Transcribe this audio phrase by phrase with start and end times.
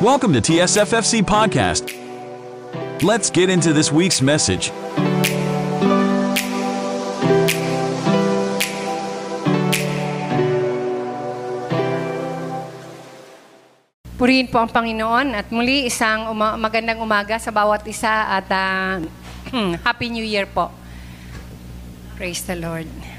[0.00, 1.90] Welcome to TSFFC Podcast.
[3.02, 4.70] Let's get into this week's message.
[14.14, 19.02] Purihin po ang Panginoon at muli isang uma- magandang umaga sa bawat isa at ah,
[19.82, 20.70] Happy New Year po.
[22.14, 23.17] Praise the Lord.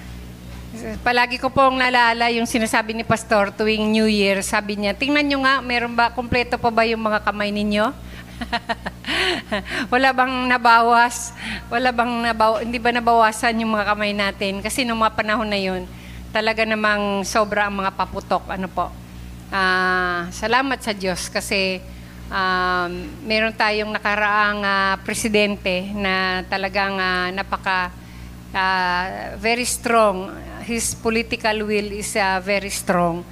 [1.04, 4.40] Palagi ko pong naalala yung sinasabi ni Pastor tuwing New Year.
[4.40, 7.92] Sabi niya, tingnan nyo nga, meron ba, kompleto pa ba yung mga kamay ninyo?
[9.94, 11.36] Wala bang nabawas?
[11.68, 14.54] Wala bang nabaw hindi ba nabawasan yung mga kamay natin?
[14.64, 15.84] Kasi nung mga panahon na yun,
[16.32, 18.48] talaga namang sobra ang mga paputok.
[18.48, 18.88] Ano po?
[19.52, 21.84] Ah, salamat sa Diyos kasi
[22.32, 22.92] um,
[23.28, 27.92] meron tayong nakaraang ah, presidente na talagang ah, napaka
[28.54, 30.49] ah, very strong.
[30.70, 33.26] His political will is ah, very strong.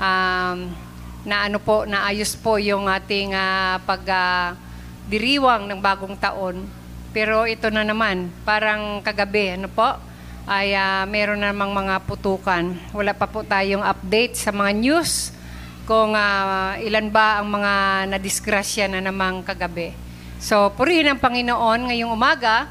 [0.00, 0.72] Um,
[1.20, 4.56] na ano po, naayos po yung ating ah, pag ah,
[5.04, 6.64] diriwang ng bagong taon.
[7.12, 10.00] Pero ito na naman, parang kagabi, ano po,
[10.48, 12.72] ay ah, meron namang mga putukan.
[12.96, 15.36] Wala pa po tayong update sa mga news
[15.84, 17.72] kung ah, ilan ba ang mga
[18.16, 19.92] nadisgrasya na namang kagabi.
[20.40, 22.64] So, purihin ang Panginoon ngayong umaga.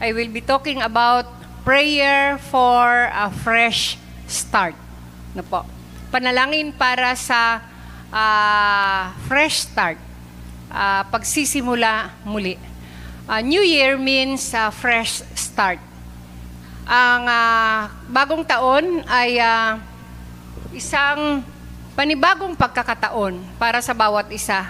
[0.00, 1.37] I will be talking about
[1.68, 4.72] prayer for a fresh start.
[5.36, 5.68] No po.
[6.08, 7.60] Panalangin para sa
[8.08, 10.00] ah, fresh start.
[10.72, 12.56] Ah, pagsisimula muli.
[13.28, 15.76] Ah, New Year means ah, fresh start.
[16.88, 19.76] Ang ah, bagong taon ay ah,
[20.72, 21.44] isang
[21.92, 24.64] panibagong pagkakataon para sa bawat isa.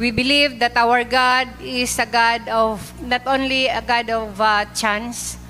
[0.00, 4.64] We believe that our God is a God of not only a God of uh,
[4.72, 5.44] chance,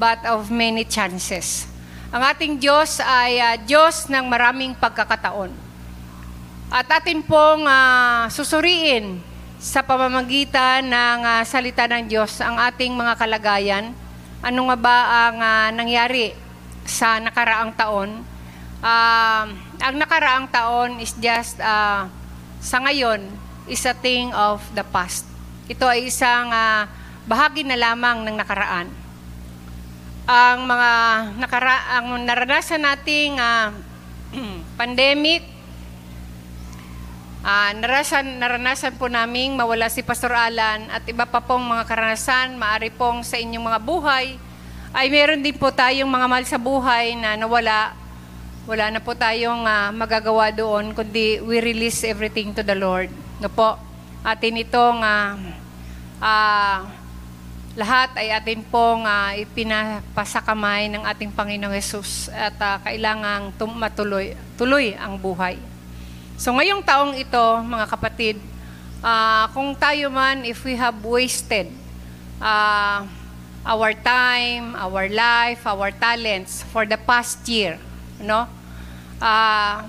[0.00, 1.68] but of many chances.
[2.08, 5.52] Ang ating Diyos ay uh, Diyos ng maraming pagkakataon.
[6.72, 9.20] At atin pong uh, susuriin
[9.60, 13.92] sa pamamagitan ng uh, salita ng Diyos ang ating mga kalagayan.
[14.40, 16.32] Ano nga ba ang uh, nangyari
[16.88, 18.24] sa nakaraang taon?
[18.80, 19.44] Uh,
[19.84, 22.08] ang nakaraang taon is just, uh,
[22.64, 23.20] sa ngayon,
[23.68, 25.28] is a thing of the past.
[25.68, 26.88] Ito ay isang uh,
[27.28, 28.99] bahagi na lamang ng nakaraan.
[30.30, 30.92] Ang mga
[31.42, 33.74] nakara ang naranasan nating uh,
[34.78, 35.42] pandemic,
[37.42, 42.54] uh, narasan, naranasan po naming mawala si Pastor Alan at iba pa pong mga karanasan,
[42.54, 44.38] maari pong sa inyong mga buhay,
[44.94, 47.98] ay meron din po tayong mga mahal sa buhay na nawala
[48.70, 53.10] wala na po tayong uh, magagawa doon, kundi we release everything to the Lord.
[53.42, 53.74] No po,
[54.22, 55.34] atin itong uh,
[56.22, 56.99] uh,
[57.80, 64.36] lahat ay atin pong uh, ipinapasakamay ng ating Panginoong Yesus at uh, kailangang tum- matuloy
[64.60, 65.56] tuloy ang buhay.
[66.36, 68.36] So ngayong taong ito, mga kapatid,
[69.00, 71.72] uh, kung tayo man, if we have wasted
[72.36, 73.08] uh,
[73.64, 77.80] our time, our life, our talents for the past year,
[78.20, 78.44] no?
[79.16, 79.88] Uh,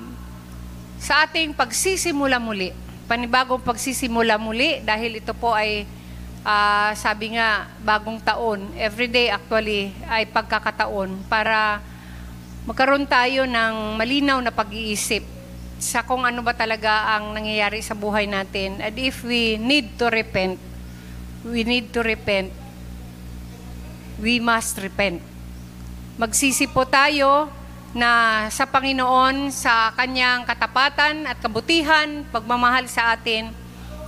[0.96, 2.72] sa ating pagsisimula muli,
[3.03, 5.84] panibagong pagsisimula muli dahil ito po ay
[6.46, 11.81] uh, sabi nga bagong taon, everyday actually ay pagkakataon para
[12.66, 15.25] magkaroon tayo ng malinaw na pag-iisip
[15.81, 18.78] sa kung ano ba talaga ang nangyayari sa buhay natin.
[18.78, 20.62] And if we need to repent,
[21.41, 22.53] we need to repent.
[24.22, 25.25] We must repent.
[26.22, 27.50] Magsisi po tayo
[27.97, 33.50] na sa Panginoon, sa kanyang katapatan at kabutihan, pagmamahal sa atin,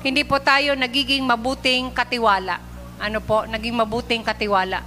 [0.04, 2.60] hindi po tayo nagiging mabuting katiwala.
[3.00, 4.84] Ano po, naging mabuting katiwala.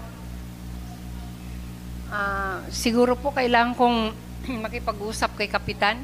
[2.07, 3.99] Uh, siguro po kailangan kong
[4.65, 5.99] makipag-usap kay Kapitan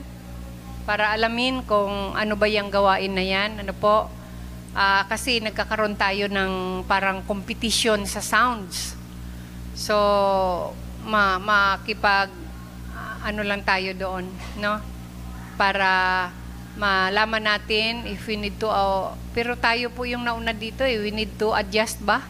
[0.83, 3.63] para alamin kung ano ba yung gawain na yan.
[3.63, 4.11] Ano po,
[4.75, 8.99] uh, kasi nagkakaroon tayo ng parang competition sa sounds.
[9.79, 9.95] So,
[11.07, 12.43] ma makipag
[13.23, 14.27] ano lang tayo doon,
[14.59, 14.83] no?
[15.55, 16.29] Para
[16.77, 21.13] malaman natin if we need to, uh, pero tayo po yung nauna dito eh, we
[21.13, 22.25] need to adjust ba?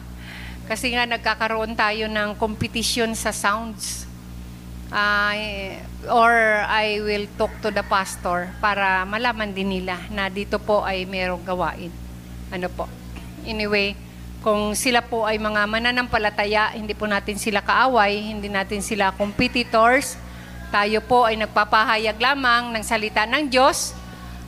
[0.67, 4.07] Kasi nga nagkakaroon tayo ng competition sa sounds.
[4.93, 5.73] Uh,
[6.05, 11.03] or I will talk to the pastor para malaman din nila na dito po ay
[11.09, 11.89] merong gawain.
[12.53, 12.85] Ano po?
[13.43, 13.97] Anyway,
[14.43, 20.19] kung sila po ay mga mananampalataya, hindi po natin sila kaaway, hindi natin sila competitors,
[20.67, 23.95] tayo po ay nagpapahayag lamang ng salita ng Diyos.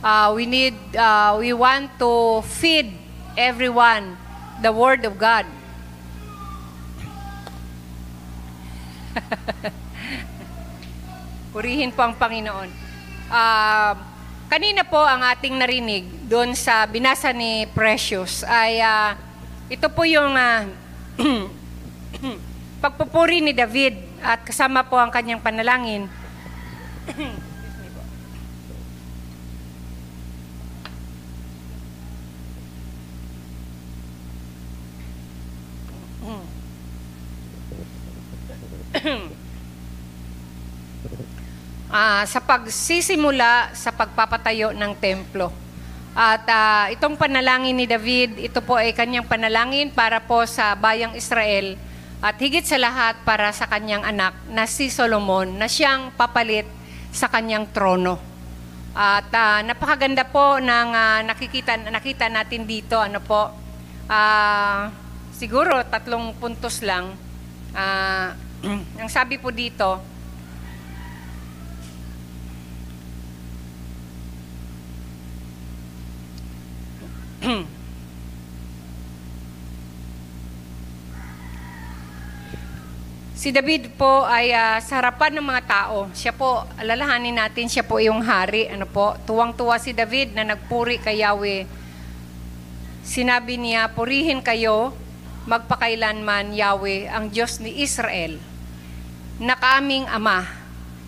[0.04, 2.92] Uh, we need, uh, we want to feed
[3.36, 4.16] everyone
[4.60, 5.46] the Word of God.
[11.56, 12.68] Purihin po ang Panginoon.
[13.32, 13.96] Uh,
[14.52, 19.16] kanina po ang ating narinig doon sa binasa ni Precious ay uh,
[19.72, 20.68] ito po yung uh,
[22.84, 26.06] pagpupuri ni David at kasama po ang kanyang panalangin.
[41.90, 45.52] uh, sa pagsisimula sa pagpapatayo ng templo.
[46.16, 51.12] At uh, itong panalangin ni David, ito po ay kanyang panalangin para po sa bayang
[51.12, 51.76] Israel
[52.24, 56.64] at higit sa lahat para sa kanyang anak na si Solomon na siyang papalit
[57.12, 58.16] sa kanyang trono.
[58.96, 63.52] At uh, napakaganda po ng uh, nakikita nakita natin dito ano po.
[64.08, 64.88] Uh,
[65.36, 67.12] siguro tatlong puntos lang.
[67.76, 68.32] Uh,
[69.02, 70.00] ang sabi po dito,
[83.36, 86.10] Si David po ay uh, sa harapan ng mga tao.
[86.16, 88.66] Siya po, alalahanin natin, siya po yung hari.
[88.66, 91.62] Ano po, tuwang-tuwa si David na nagpuri kay Yahweh.
[93.06, 94.90] Sinabi niya, purihin kayo,
[95.46, 98.42] magpakailanman Yahweh, ang Diyos ni Israel,
[99.38, 100.42] na kaaming Ama,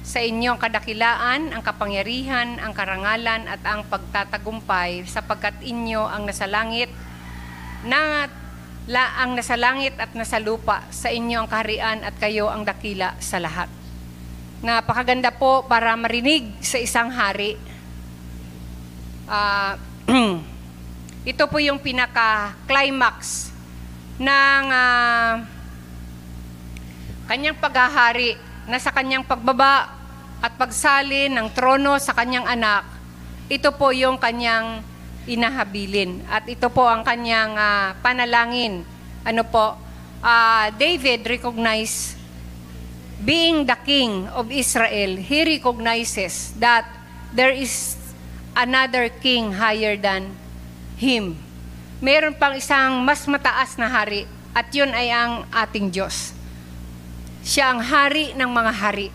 [0.07, 6.89] sa inyong kadakilaan, ang kapangyarihan, ang karangalan, at ang pagtatagumpay, sapagkat inyo ang nasa langit,
[7.85, 8.31] na
[8.89, 13.19] la ang nasa langit at nasa lupa, sa inyo ang kaharian at kayo ang dakila
[13.21, 13.69] sa lahat.
[14.65, 17.61] Napakaganda po para marinig sa isang hari.
[19.29, 19.77] Uh,
[21.31, 23.48] ito po yung pinaka-climax
[24.19, 25.33] ng uh,
[27.31, 28.35] kanyang paghahari
[28.67, 29.95] na sa kanyang pagbaba
[30.43, 32.85] at pagsali ng trono sa kanyang anak.
[33.49, 34.83] Ito po yung kanyang
[35.25, 36.23] inahabilin.
[36.29, 38.83] At ito po ang kanyang uh, panalangin.
[39.23, 39.77] Ano po?
[40.19, 42.19] Uh, David recognized
[43.23, 46.87] being the king of Israel, he recognizes that
[47.35, 47.99] there is
[48.55, 50.35] another king higher than
[50.99, 51.39] him.
[51.99, 54.23] Meron pang isang mas mataas na hari
[54.55, 56.31] at yun ay ang ating Diyos.
[57.43, 59.11] Siya ang hari ng mga hari.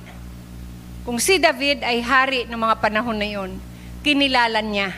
[1.07, 3.55] Kung si David ay hari ng mga panahon na yun,
[4.03, 4.91] kinilala niya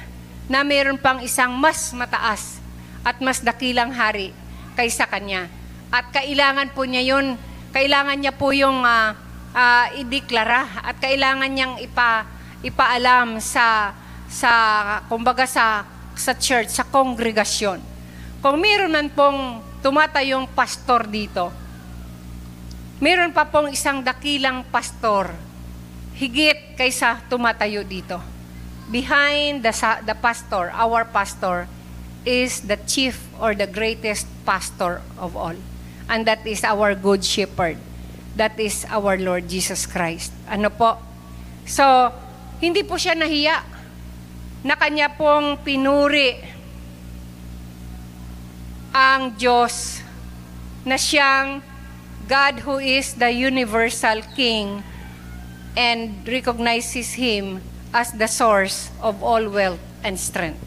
[0.49, 2.57] na mayroon pang isang mas mataas
[3.05, 4.33] at mas dakilang hari
[4.73, 5.45] kaysa kanya.
[5.93, 7.38] At kailangan po niya yun,
[7.69, 9.13] kailangan niya po yung uh,
[9.53, 12.25] uh, ideklara at kailangan niyang ipa,
[12.65, 13.93] ipaalam sa
[14.25, 14.51] sa
[15.05, 15.85] kumbaga sa
[16.17, 17.79] sa church, sa kongregasyon.
[18.39, 21.53] Kung meron man pong tumatayong pastor dito,
[23.00, 25.33] meron pa pong isang dakilang pastor
[26.15, 28.35] higit kaysa tumatayo dito
[28.89, 29.73] behind the,
[30.06, 31.67] the pastor, our pastor,
[32.25, 35.56] is the chief or the greatest pastor of all.
[36.09, 37.77] And that is our good shepherd.
[38.35, 40.33] That is our Lord Jesus Christ.
[40.50, 40.97] Ano po?
[41.65, 41.85] So,
[42.62, 43.63] hindi po siya nahiya
[44.65, 46.41] na kanya pong pinuri
[48.89, 50.01] ang Diyos
[50.81, 51.62] na siyang
[52.25, 54.81] God who is the universal King
[55.77, 57.62] and recognizes Him
[57.94, 60.57] as the source of all wealth and strength.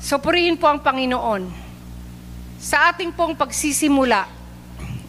[0.00, 1.52] So purihin po ang Panginoon.
[2.56, 4.24] Sa ating pong pagsisimula,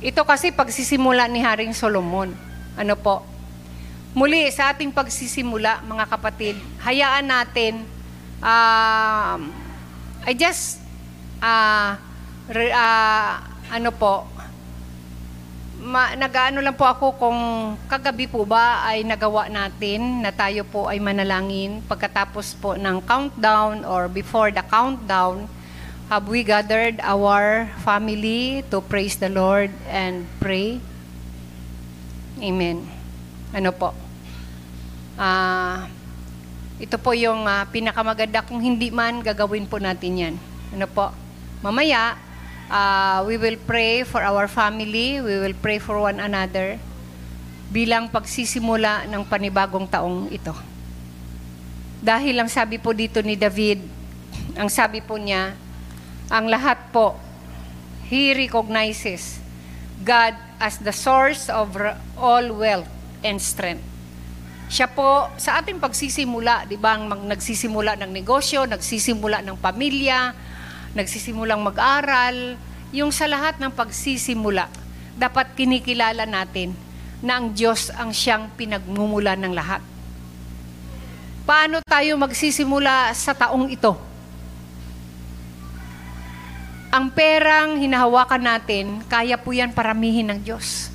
[0.03, 2.35] ito kasi pagsisimula ni Haring Solomon.
[2.75, 3.23] Ano po?
[4.09, 7.85] Muli, sa ating pagsisimula, mga kapatid, hayaan natin,
[8.41, 9.37] uh,
[10.25, 10.81] I just,
[11.37, 11.93] uh,
[12.49, 13.37] re, uh,
[13.69, 14.25] ano po,
[15.77, 17.39] ma, nag-ano lang po ako kung
[17.85, 23.85] kagabi po ba ay nagawa natin na tayo po ay manalangin pagkatapos po ng countdown
[23.85, 25.45] or before the countdown
[26.09, 30.81] have we gathered our family to praise the Lord and pray?
[32.41, 32.98] Amen
[33.55, 33.93] ano po?
[35.19, 35.77] Ah uh,
[36.79, 38.39] ito po yung uh, pinakamaganda.
[38.47, 40.35] Kung hindi man gagawin po natin yan.
[40.71, 41.11] Ano po?
[41.59, 42.15] Mamaya
[42.69, 45.17] Uh, we will pray for our family.
[45.17, 46.77] We will pray for one another
[47.73, 50.53] bilang pagsisimula ng panibagong taong ito.
[51.97, 53.81] Dahil ang sabi po dito ni David,
[54.53, 55.57] ang sabi po niya,
[56.29, 57.17] ang lahat po,
[58.05, 59.41] he recognizes
[60.05, 61.73] God as the source of
[62.21, 62.89] all wealth
[63.23, 63.83] and strength.
[64.69, 70.37] Siya po, sa ating pagsisimula, di ba, nagsisimula ng negosyo, nagsisimula ng pamilya,
[70.93, 72.53] nagsisimulang mag-aral,
[72.93, 74.69] yung sa lahat ng pagsisimula,
[75.17, 76.73] dapat kinikilala natin
[77.19, 79.81] na ang Diyos ang siyang pinagmumula ng lahat.
[81.49, 83.97] paano tayo magsisimula sa taong ito?
[86.93, 90.93] Ang perang hinahawakan natin, kaya po yan paramihin ng Diyos.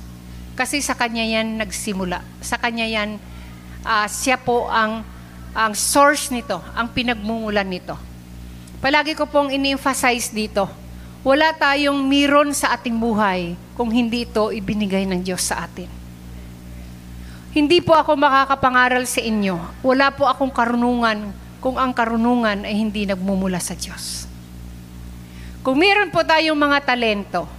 [0.55, 2.23] Kasi sa Kanya yan nagsimula.
[2.39, 3.19] Sa Kanya yan,
[3.83, 5.03] uh, siya po ang,
[5.51, 7.99] ang source nito, ang pinagmumulan nito.
[8.79, 10.67] Palagi ko pong ini-emphasize dito,
[11.27, 15.91] wala tayong miron sa ating buhay kung hindi ito ibinigay ng Diyos sa atin.
[17.55, 19.55] Hindi po ako makakapangaral sa inyo.
[19.79, 21.31] Wala po akong karunungan
[21.63, 24.27] kung ang karunungan ay hindi nagmumula sa Diyos.
[25.65, 27.49] Kung meron po tayong mga talento,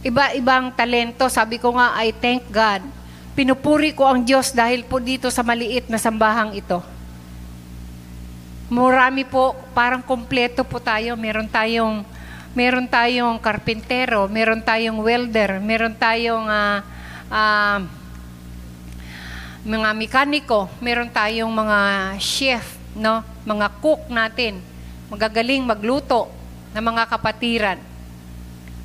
[0.00, 2.80] iba-ibang talento, sabi ko nga, I thank God.
[3.36, 6.80] Pinupuri ko ang Diyos dahil po dito sa maliit na sambahang ito.
[8.70, 11.18] Marami po, parang kompleto po tayo.
[11.18, 12.06] Meron tayong
[12.50, 16.82] meron tayong karpintero, meron tayong welder, meron tayong uh,
[17.30, 17.78] uh,
[19.62, 21.78] mga mekaniko, meron tayong mga
[22.18, 23.22] chef, no?
[23.46, 24.58] Mga cook natin,
[25.06, 26.26] magagaling magluto,
[26.70, 27.89] na mga kapatiran.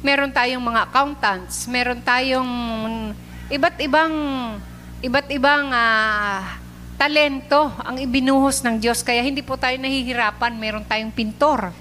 [0.06, 2.46] Meron tayong mga accountants, meron tayong
[3.50, 4.14] iba't ibang
[5.02, 6.46] iba't ibang uh,
[6.94, 11.74] talento ang ibinuhos ng Diyos kaya hindi po tayo nahihirapan, meron tayong pintor.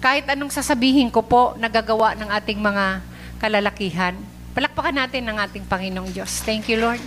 [0.00, 3.04] Kahit anong sasabihin ko po, nagagawa ng ating mga
[3.36, 4.16] kalalakihan.
[4.56, 6.40] Palakpakan natin ang ating Panginoong Diyos.
[6.40, 7.04] Thank you, Lord.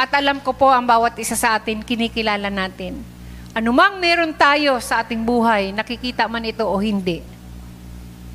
[0.00, 3.12] At alam ko po ang bawat isa sa atin, kinikilala natin
[3.52, 7.20] Anumang meron tayo sa ating buhay, nakikita man ito o hindi,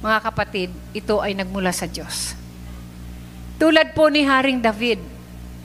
[0.01, 2.37] mga kapatid, ito ay nagmula sa Diyos.
[3.57, 5.01] Tulad po ni Haring David,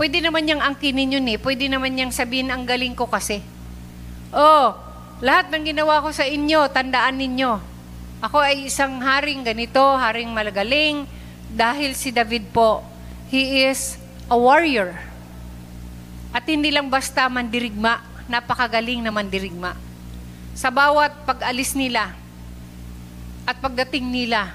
[0.00, 3.44] pwede naman niyang angkinin yun eh, pwede naman niyang sabihin, ang galing ko kasi.
[4.32, 4.72] Oh,
[5.20, 7.52] lahat ng ginawa ko sa inyo, tandaan ninyo.
[8.24, 11.04] Ako ay isang haring ganito, haring malagaling,
[11.52, 12.80] dahil si David po,
[13.28, 14.00] he is
[14.32, 14.96] a warrior.
[16.32, 18.00] At hindi lang basta mandirigma,
[18.32, 19.76] napakagaling na mandirigma.
[20.56, 22.21] Sa bawat pag-alis nila
[23.42, 24.54] at pagdating nila,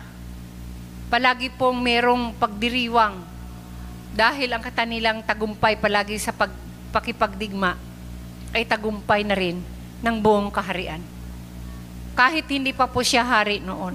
[1.12, 3.20] palagi pong merong pagdiriwang
[4.15, 7.75] dahil ang kanilang tagumpay palagi sa pagpakipagdigma
[8.56, 9.60] ay tagumpay na rin
[10.00, 11.03] ng buong kaharian.
[12.15, 13.94] Kahit hindi pa po siya hari noon.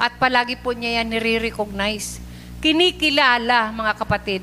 [0.00, 2.24] At palagi po niya yan nire-recognize.
[2.64, 4.40] Kinikilala, mga kapatid.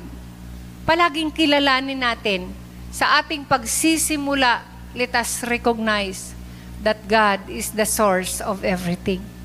[0.86, 2.54] Palaging kilalanin natin
[2.94, 4.62] sa ating pagsisimula,
[4.94, 6.30] let us recognize
[6.78, 9.37] that God is the source of everything.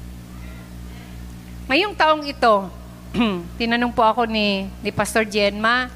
[1.64, 2.68] Ngayong taong ito,
[3.60, 5.88] tinanong po ako ni, ni Pastor Jenma,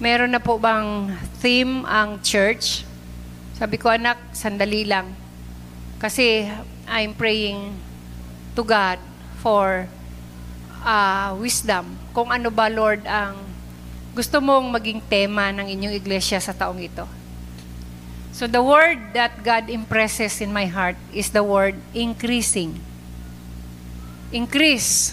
[0.00, 1.12] meron na po bang
[1.44, 2.88] theme ang church?
[3.60, 5.12] Sabi ko, anak, sandali lang.
[6.00, 6.48] Kasi
[6.88, 7.76] I'm praying
[8.56, 8.96] to God
[9.44, 9.84] for
[10.80, 11.92] uh, wisdom.
[12.16, 13.36] Kung ano ba, Lord, ang
[14.16, 17.04] gusto mong maging tema ng inyong iglesia sa taong ito.
[18.32, 22.80] So the word that God impresses in my heart is the word increasing.
[24.32, 25.12] Increase.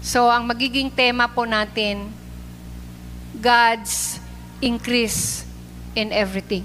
[0.00, 2.08] So ang magiging tema po natin,
[3.36, 4.16] God's
[4.64, 5.44] increase
[5.92, 6.64] in everything.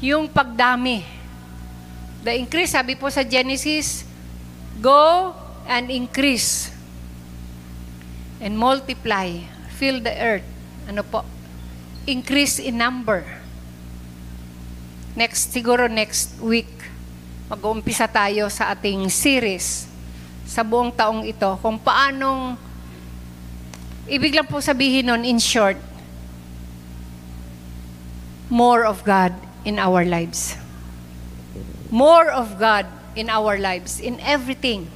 [0.00, 1.04] Yung pagdami.
[2.24, 4.08] The increase, sabi po sa Genesis,
[4.80, 5.34] go
[5.68, 6.72] and increase
[8.38, 9.34] and multiply,
[9.76, 10.46] fill the earth.
[10.86, 11.26] Ano po?
[12.06, 13.26] Increase in number.
[15.18, 16.70] Next, siguro next week,
[17.48, 19.88] mag-uumpisa tayo sa ating series
[20.48, 22.56] sa buong taong ito kung paanong,
[24.08, 25.76] ibig lang po sabihin nun, in short,
[28.48, 30.56] more of God in our lives.
[31.88, 34.88] More of God in our lives, in everything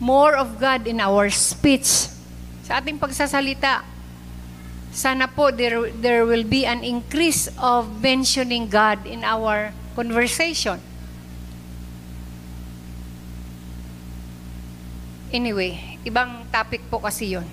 [0.00, 2.12] more of God in our speech.
[2.66, 3.84] Sa ating pagsasalita,
[4.92, 10.80] sana po there, there will be an increase of mentioning God in our conversation.
[15.34, 17.46] Anyway, ibang topic po kasi yon.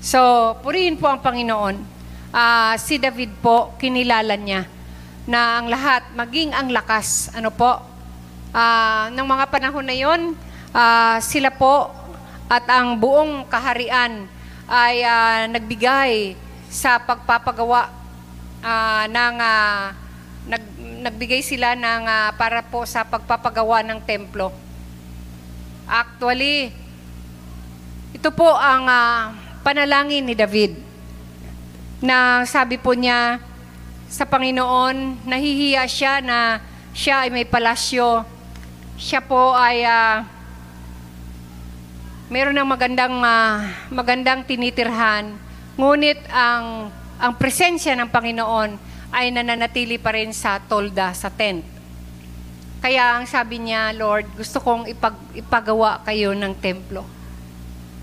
[0.00, 1.76] So, purihin po ang Panginoon.
[2.32, 4.64] Uh, si David po, kinilala niya
[5.28, 7.84] na ang lahat, maging ang lakas, ano po,
[8.56, 10.32] uh, ng mga panahon na yon,
[10.72, 11.92] uh, sila po
[12.48, 14.24] at ang buong kaharian
[14.64, 16.32] ay uh, nagbigay
[16.72, 17.92] sa pagpapagawa
[18.64, 19.92] uh, ng uh,
[20.48, 20.64] nag,
[21.04, 24.48] nagbigay sila ng uh, para po sa pagpapagawa ng templo.
[25.84, 26.72] Actually,
[28.14, 30.78] ito po ang uh, panalangin ni David
[31.98, 33.42] na sabi po niya
[34.08, 36.62] sa Panginoon, nahihiya siya na
[36.96, 38.24] siya ay may palasyo.
[38.96, 40.24] Siya po ay uh,
[42.32, 45.48] meron ng magandang uh, magandang tinitirhan,
[45.78, 46.90] Ngunit ang,
[47.22, 48.74] ang presensya ng Panginoon
[49.14, 51.62] ay nananatili pa rin sa tolda, sa tent.
[52.82, 57.06] Kaya ang sabi niya, Lord, gusto kong ipag, ipagawa kayo ng templo.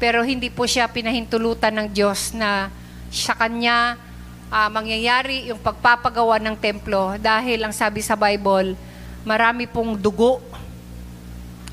[0.05, 2.69] Pero hindi po siya pinahintulutan ng Diyos na
[3.09, 3.97] sa kanya
[4.53, 8.77] uh, mangyayari yung pagpapagawa ng templo dahil ang sabi sa Bible,
[9.25, 10.45] marami pong dugo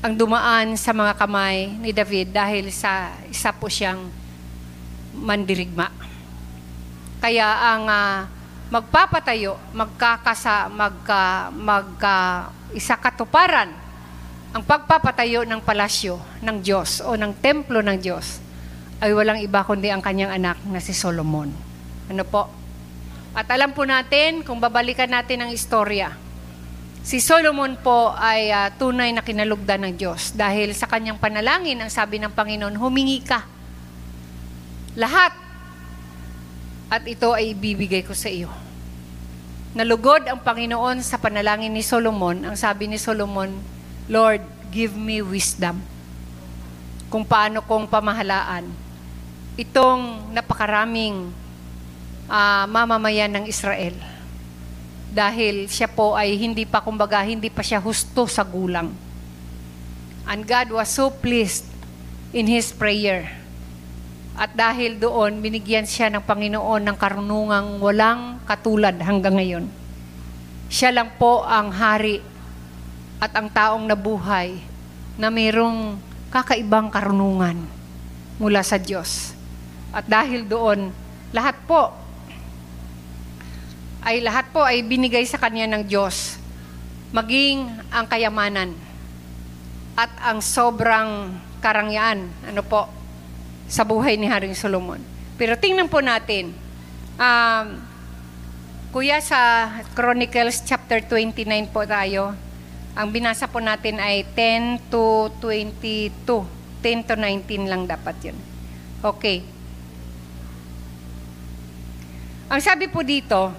[0.01, 4.01] ang dumaan sa mga kamay ni David dahil sa isa po siyang
[5.13, 5.93] mandirigma.
[7.21, 8.25] Kaya ang uh,
[8.73, 13.82] magpapatayo, magkakasa, magka, magka, isa katuparan
[14.53, 18.37] ang pagpapatayo ng palasyo ng Diyos o ng templo ng Diyos
[19.01, 21.49] ay walang iba kundi ang kanyang anak na si Solomon.
[22.07, 22.45] Ano po?
[23.33, 26.13] At alam po natin, kung babalikan natin ang istorya,
[27.01, 31.89] si Solomon po ay uh, tunay na kinalugdan ng Diyos dahil sa kanyang panalangin, ang
[31.89, 33.41] sabi ng Panginoon, humingi ka.
[34.93, 35.33] Lahat.
[36.93, 38.53] At ito ay ibibigay ko sa iyo.
[39.73, 42.45] Nalugod ang Panginoon sa panalangin ni Solomon.
[42.45, 43.72] Ang sabi ni Solomon,
[44.11, 44.43] Lord,
[44.73, 45.79] give me wisdom.
[47.07, 48.65] Kung paano kong pamahalaan
[49.53, 51.29] itong napakaraming
[52.25, 53.93] uh, mamamayan ng Israel.
[55.13, 58.89] Dahil siya po ay hindi pa, kumbaga, hindi pa siya husto sa gulang.
[60.25, 61.69] And God was so pleased
[62.33, 63.29] in His prayer.
[64.33, 69.69] At dahil doon, binigyan siya ng Panginoon ng karunungang walang katulad hanggang ngayon.
[70.73, 72.25] Siya lang po ang hari
[73.23, 74.59] at ang taong nabuhay
[75.15, 75.95] na mayroong
[76.27, 77.55] kakaibang karunungan
[78.35, 79.31] mula sa Diyos.
[79.95, 80.91] At dahil doon,
[81.31, 81.95] lahat po
[84.03, 86.35] ay lahat po ay binigay sa kanya ng Diyos.
[87.15, 88.75] Maging ang kayamanan
[89.95, 91.31] at ang sobrang
[91.63, 92.91] karangyaan, ano po,
[93.71, 94.99] sa buhay ni Haring Solomon.
[95.39, 96.51] Pero tingnan po natin,
[97.15, 97.67] um,
[98.91, 102.35] Kuya, sa Chronicles chapter 29 po tayo.
[102.93, 106.13] Ang binasa po natin ay 10 to 22.
[106.21, 108.37] 10 to 19 lang dapat yun.
[109.01, 109.41] Okay.
[112.53, 113.49] Ang sabi po dito,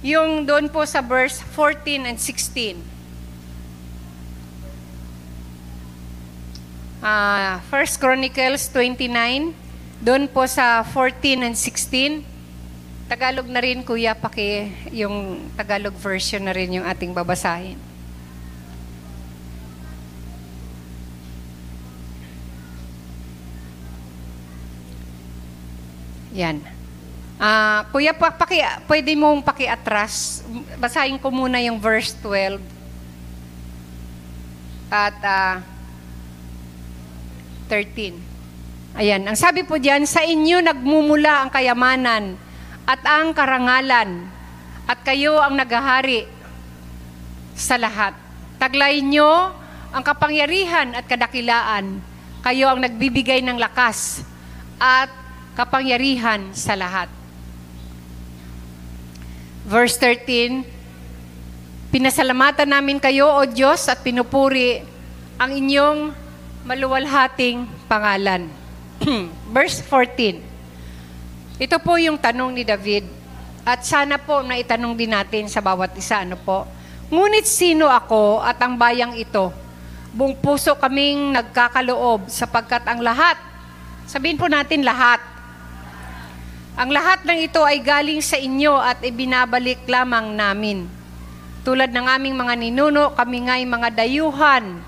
[0.00, 2.80] yung doon po sa verse 14 and 16.
[7.04, 9.52] Uh, First Chronicles 29,
[10.00, 12.24] doon po sa 14 and 16,
[13.08, 17.87] Tagalog na rin, Kuya, paki yung Tagalog version na rin yung ating babasahin.
[26.38, 26.62] Yan.
[27.38, 30.46] Uh, kuya, paki, pwede mong paki-atras.
[30.78, 32.62] Basahin ko muna yung verse 12.
[34.86, 35.66] At uh, ah,
[37.66, 38.14] 13.
[39.02, 39.26] Ayan.
[39.26, 42.38] Ang sabi po diyan, sa inyo nagmumula ang kayamanan
[42.86, 44.38] at ang karangalan,
[44.88, 46.24] at kayo ang nagahari
[47.52, 48.16] sa lahat.
[48.56, 49.52] Taglay nyo
[49.92, 52.00] ang kapangyarihan at kadakilaan.
[52.40, 54.24] Kayo ang nagbibigay ng lakas
[54.80, 55.27] at
[55.58, 57.10] kapangyarihan sa lahat.
[59.66, 60.62] Verse 13,
[61.90, 64.86] Pinasalamatan namin kayo, O Diyos, at pinupuri
[65.34, 66.14] ang inyong
[66.62, 68.46] maluwalhating pangalan.
[69.56, 70.38] Verse 14,
[71.58, 73.08] ito po yung tanong ni David.
[73.66, 76.70] At sana po na itanong din natin sa bawat isa, ano po.
[77.10, 79.50] Ngunit sino ako at ang bayang ito?
[80.14, 83.36] Buong puso kaming nagkakaloob sapagkat ang lahat,
[84.08, 85.37] sabihin po natin lahat,
[86.78, 90.86] ang lahat ng ito ay galing sa inyo at ibinabalik lamang namin.
[91.66, 94.78] Tulad ng aming mga ninuno, kami nga'y mga dayuhan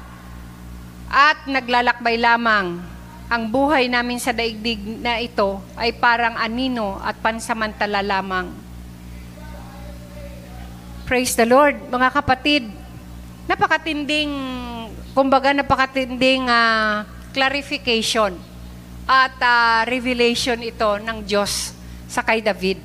[1.11, 2.79] at naglalakbay lamang
[3.26, 8.55] ang buhay namin sa daigdig na ito ay parang anino at pansamantala lamang.
[11.11, 12.70] Praise the Lord, mga kapatid.
[13.50, 14.31] Napakatinding,
[15.11, 17.03] kumbaga napakatinding uh,
[17.35, 18.38] clarification
[19.11, 21.80] at uh, revelation ito ng Diyos
[22.11, 22.83] sa kay David.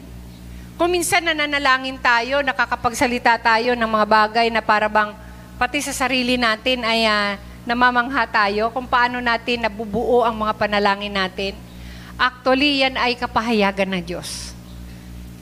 [0.77, 5.17] Kung minsan nananalangin tayo, nakakapagsalita tayo ng mga bagay na parabang
[5.57, 11.15] pati sa sarili natin ay uh, namamangha tayo kung paano natin nabubuo ang mga panalangin
[11.15, 11.57] natin.
[12.19, 14.53] Actually, yan ay kapahayagan ng Diyos.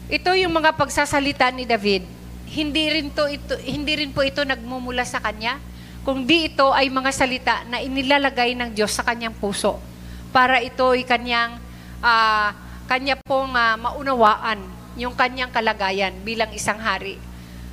[0.08, 2.08] Ito yung mga pagsasalita ni David.
[2.54, 5.58] Hindi rin, to, ito, hindi rin po ito nagmumula sa kanya,
[6.06, 9.82] kundi ito ay mga salita na inilalagay ng Diyos sa kanyang puso
[10.30, 11.58] para ito ay kanyang
[12.02, 12.50] uh,
[12.89, 14.60] kanya pong uh, maunawaan
[15.00, 17.17] yung kanyang kalagayan bilang isang hari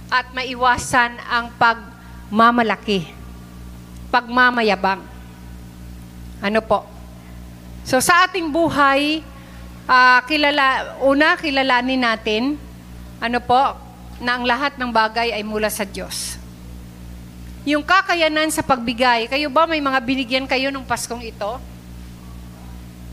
[0.08, 3.06] at maiwasan ang pagmamalaki
[4.10, 5.06] pagmamayabang.
[6.42, 6.82] Ano po?
[7.86, 9.22] So sa ating buhay,
[9.90, 12.54] Ah, kilala, una, kilalanin natin,
[13.18, 13.74] ano po,
[14.22, 16.38] na ang lahat ng bagay ay mula sa Diyos.
[17.66, 21.58] Yung kakayanan sa pagbigay, kayo ba may mga binigyan kayo nung Paskong ito?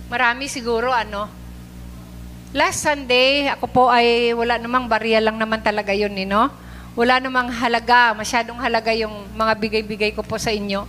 [0.05, 1.25] Marami siguro, ano?
[2.55, 6.47] Last Sunday, ako po ay wala namang barya lang naman talaga yun, eh, no?
[6.95, 10.87] Wala namang halaga, masyadong halaga yung mga bigay-bigay ko po sa inyo.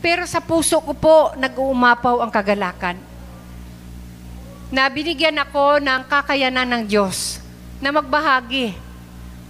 [0.00, 2.96] Pero sa puso ko po, nag-uumapaw ang kagalakan.
[4.72, 7.36] Na binigyan ako ng kakayanan ng Diyos
[7.84, 8.72] na magbahagi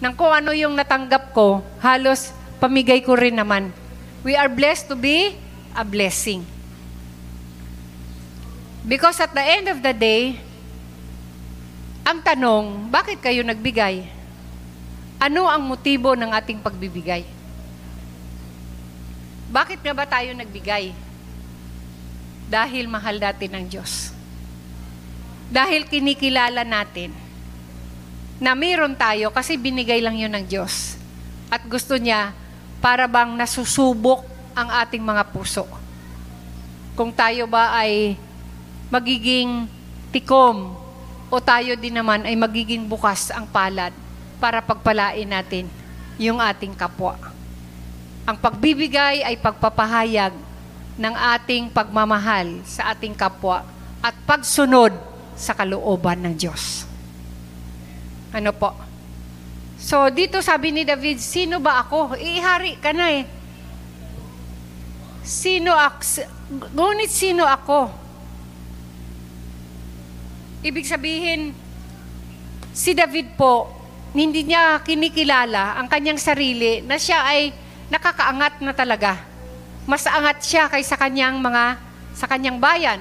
[0.02, 3.70] ng kung ano yung natanggap ko, halos pamigay ko rin naman.
[4.26, 5.38] We are blessed to be
[5.70, 6.42] a blessing.
[8.82, 10.42] Because at the end of the day,
[12.04, 14.04] ang tanong, bakit kayo nagbigay?
[15.16, 17.24] Ano ang motibo ng ating pagbibigay?
[19.48, 20.92] Bakit nga ba tayo nagbigay?
[22.52, 24.12] Dahil mahal natin ng Diyos.
[25.48, 27.08] Dahil kinikilala natin
[28.36, 31.00] na mayroon tayo kasi binigay lang yun ng Diyos.
[31.48, 32.36] At gusto niya
[32.84, 35.64] para bang nasusubok ang ating mga puso.
[36.92, 38.20] Kung tayo ba ay
[38.92, 39.64] magiging
[40.12, 40.83] tikom
[41.32, 43.92] o tayo din naman ay magiging bukas ang palad
[44.38, 45.68] para pagpalain natin
[46.20, 47.16] yung ating kapwa.
[48.24, 50.32] Ang pagbibigay ay pagpapahayag
[50.94, 53.66] ng ating pagmamahal sa ating kapwa
[54.00, 54.94] at pagsunod
[55.34, 56.86] sa kalooban ng Diyos.
[58.30, 58.74] Ano po?
[59.80, 62.16] So, dito sabi ni David, sino ba ako?
[62.16, 63.24] Ihari ka na eh.
[65.24, 66.24] Sino ako?
[66.72, 68.03] Ngunit sino ako?
[70.64, 71.52] Ibig sabihin,
[72.72, 73.68] si David po,
[74.16, 77.52] hindi niya kinikilala ang kanyang sarili na siya ay
[77.92, 79.20] nakakaangat na talaga.
[79.84, 81.76] Mas angat siya kaysa kanyang mga
[82.16, 82.96] sa kanyang bayan.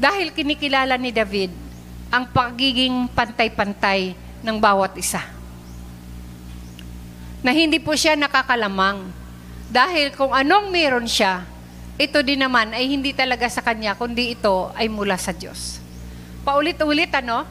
[0.00, 1.52] Dahil kinikilala ni David
[2.08, 5.20] ang pagiging pantay-pantay ng bawat isa.
[7.44, 9.04] Na hindi po siya nakakalamang.
[9.68, 11.44] Dahil kung anong meron siya,
[12.00, 15.84] ito din naman ay hindi talaga sa kanya, kundi ito ay mula sa Diyos.
[16.48, 17.44] Paulit-ulit, ano?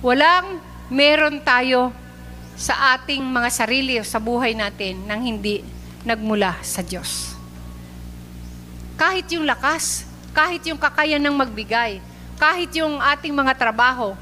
[0.00, 1.92] Walang meron tayo
[2.56, 5.60] sa ating mga sarili o sa buhay natin nang hindi
[6.08, 7.36] nagmula sa Diyos.
[8.96, 12.00] Kahit yung lakas, kahit yung kakayan ng magbigay,
[12.40, 14.16] kahit yung ating mga trabaho.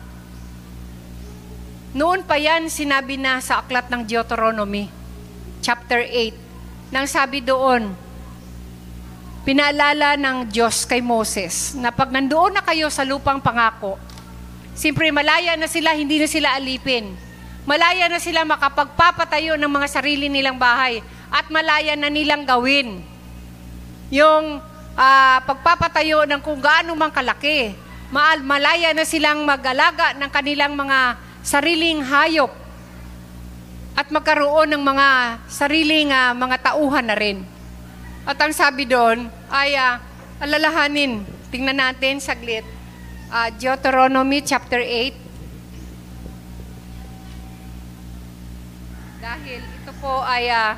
[1.95, 4.91] Noon pa yan, sinabi na sa aklat ng Deuteronomy,
[5.63, 6.44] chapter 8,
[6.95, 7.91] nang sabi doon,
[9.43, 13.99] pinaalala ng Diyos kay Moses na pag nandoon na kayo sa lupang pangako,
[14.79, 17.19] siyempre malaya na sila, hindi na sila alipin.
[17.67, 21.03] Malaya na sila makapagpapatayo ng mga sarili nilang bahay
[21.35, 23.03] at malaya na nilang gawin
[24.15, 24.63] yung
[24.95, 27.75] uh, pagpapatayo ng kung gaano mang kalaki.
[28.47, 32.63] Malaya na silang mag-alaga ng kanilang mga sariling hayop
[33.95, 37.47] at magkaroon ng mga sariling uh, mga tauhan na rin.
[38.27, 40.03] At ang sabi doon ay uh,
[40.43, 41.23] alalahanin.
[41.55, 42.67] Tingnan natin saglit.
[43.31, 45.15] Uh, Deuteronomy chapter 8.
[49.23, 50.75] Dahil ito po ay uh,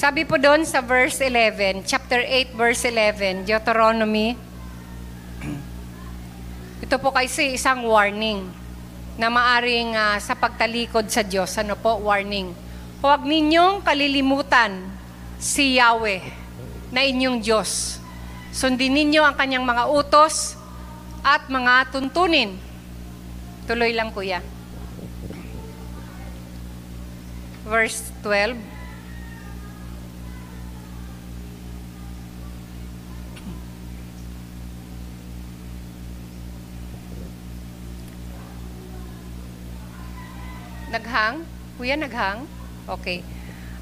[0.00, 4.32] Sabi po doon sa verse 11, chapter 8, verse 11, Deuteronomy,
[6.80, 8.48] ito po kasi isang warning
[9.20, 11.52] na maaring uh, sa pagtalikod sa Diyos.
[11.60, 12.00] Ano po?
[12.00, 12.48] Warning.
[13.04, 14.88] Huwag ninyong kalilimutan
[15.36, 16.24] si Yahweh
[16.88, 18.00] na inyong Diyos.
[18.56, 20.56] Sundin ninyo ang kanyang mga utos
[21.20, 22.56] at mga tuntunin.
[23.68, 24.40] Tuloy lang kuya.
[27.68, 28.69] Verse 12.
[40.90, 41.46] Naghang?
[41.78, 42.42] Kuya, naghang?
[42.90, 43.22] Okay.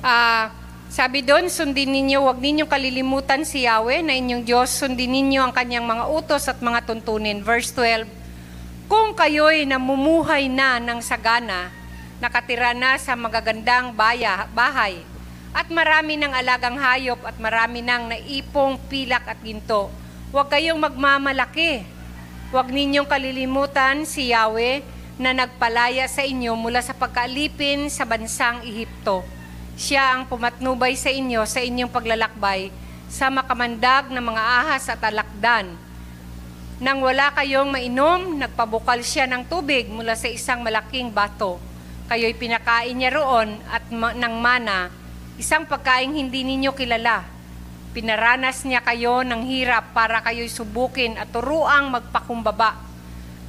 [0.05, 0.44] Ah, uh,
[0.88, 5.53] sabi doon, sundin ninyo, huwag ninyong kalilimutan si Yahweh na inyong Diyos, sundin ninyo ang
[5.53, 7.44] kanyang mga utos at mga tuntunin.
[7.44, 8.09] Verse 12,
[8.88, 11.68] Kung kayo'y namumuhay na ng sagana,
[12.21, 15.01] nakatira na sa magagandang baya, bahay,
[15.53, 19.92] at marami ng alagang hayop at marami ng naipong pilak at ginto,
[20.33, 21.85] huwag kayong magmamalaki.
[22.49, 29.27] Huwag ninyong kalilimutan si Yahweh na nagpalaya sa inyo mula sa pagkaalipin sa bansang Ehipto.
[29.75, 32.71] Siya ang pumatnubay sa inyo sa inyong paglalakbay
[33.11, 35.75] sa makamandag na mga ahas at alakdan.
[36.79, 41.59] Nang wala kayong mainom, nagpabukal siya ng tubig mula sa isang malaking bato.
[42.07, 44.87] Kayo'y pinakain niya roon at ma- ng mana,
[45.35, 47.27] isang pagkaing hindi ninyo kilala.
[47.91, 52.79] Pinaranas niya kayo ng hirap para kayo'y subukin at turuang magpakumbaba.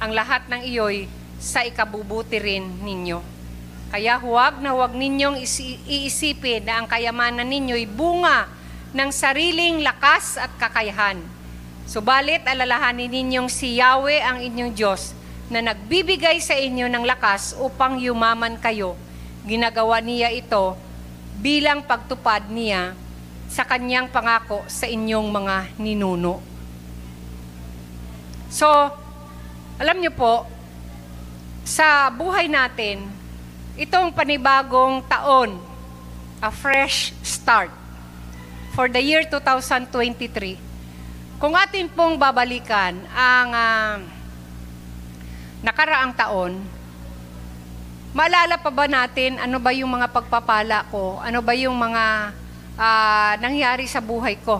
[0.02, 3.18] Ang lahat ng iyo'y sa ikabubuti rin ninyo.
[3.90, 8.46] Kaya huwag na huwag ninyong isi- iisipin na ang kayamanan ninyo'y bunga
[8.94, 11.18] ng sariling lakas at kakayahan.
[11.90, 15.16] Subalit alalahanin ninyong si Yahweh ang inyong Diyos
[15.50, 18.94] na nagbibigay sa inyo ng lakas upang yumaman kayo.
[19.42, 20.78] Ginagawa niya ito
[21.42, 22.94] bilang pagtupad niya
[23.50, 26.38] sa kanyang pangako sa inyong mga ninuno.
[28.46, 28.66] So,
[29.82, 30.46] alam niyo po,
[31.70, 33.06] sa buhay natin,
[33.78, 35.54] itong panibagong taon,
[36.42, 37.70] a fresh start
[38.74, 40.58] for the year 2023,
[41.38, 43.96] kung atin pong babalikan ang uh,
[45.62, 46.58] nakaraang taon,
[48.10, 51.22] maalala pa ba natin ano ba yung mga pagpapala ko?
[51.22, 52.34] Ano ba yung mga
[52.74, 54.58] uh, nangyari sa buhay ko?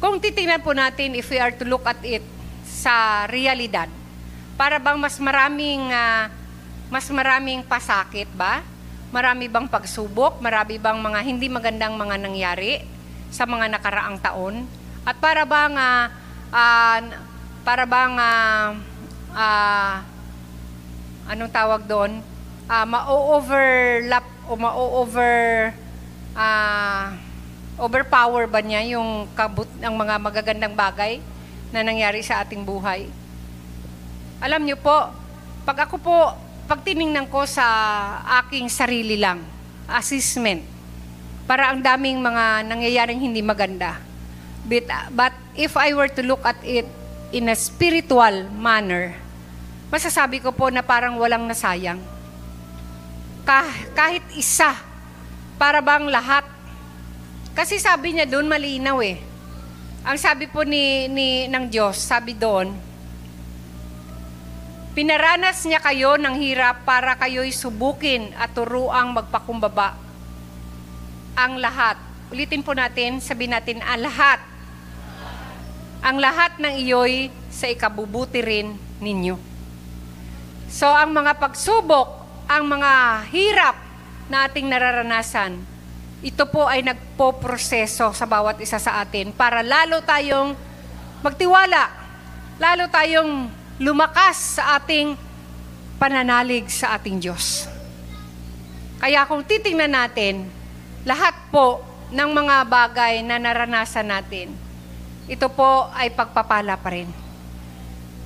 [0.00, 2.24] Kung titingnan po natin if we are to look at it
[2.64, 3.97] sa realidad,
[4.58, 6.26] para bang mas maraming uh,
[6.90, 8.66] mas maraming pasakit ba?
[9.14, 10.42] Marami bang pagsubok?
[10.42, 12.82] Marami bang mga hindi magandang mga nangyari
[13.30, 14.66] sa mga nakaraang taon?
[15.06, 16.10] At para bang uh,
[16.50, 16.98] uh,
[17.62, 18.68] para bang uh,
[19.32, 19.94] uh,
[21.30, 22.18] anong tawag doon?
[22.68, 25.72] Uh, ma-overlap o ma-over
[26.36, 27.16] uh,
[27.80, 31.22] overpower ba niya yung kabut ang mga magagandang bagay
[31.72, 33.08] na nangyari sa ating buhay?
[34.38, 35.10] Alam niyo po,
[35.66, 36.16] pag ako po,
[36.68, 37.64] pag tiningnan ko sa
[38.44, 39.42] aking sarili lang,
[39.88, 40.62] assessment,
[41.48, 44.08] para ang daming mga nangyayaring hindi maganda
[44.68, 44.84] But,
[45.16, 46.84] but if I were to look at it
[47.32, 49.16] in a spiritual manner,
[49.88, 51.96] masasabi ko po na parang walang nasayang.
[53.48, 54.76] Kah- kahit isa,
[55.56, 56.44] para bang lahat.
[57.56, 59.16] Kasi sabi niya doon malinaw eh.
[60.04, 62.76] Ang sabi po ni, ni ng Diyos, sabi doon,
[64.98, 69.94] Pinaranas niya kayo ng hirap para kayo'y subukin at turuang magpakumbaba.
[71.38, 71.94] Ang lahat.
[72.34, 74.42] Ulitin po natin, sabihin natin, ang lahat
[75.98, 79.34] ang lahat ng iyo'y sa ikabubuti rin ninyo.
[80.70, 82.08] So ang mga pagsubok,
[82.46, 83.76] ang mga hirap
[84.30, 85.58] na ating nararanasan,
[86.22, 90.54] ito po ay nagpo-proseso sa bawat isa sa atin para lalo tayong
[91.22, 91.90] magtiwala,
[92.58, 95.14] lalo tayong lumakas sa ating
[95.98, 97.66] pananalig sa ating Diyos.
[98.98, 100.50] Kaya kung titingnan natin,
[101.06, 104.50] lahat po ng mga bagay na naranasan natin,
[105.30, 107.06] ito po ay pagpapala pa rin.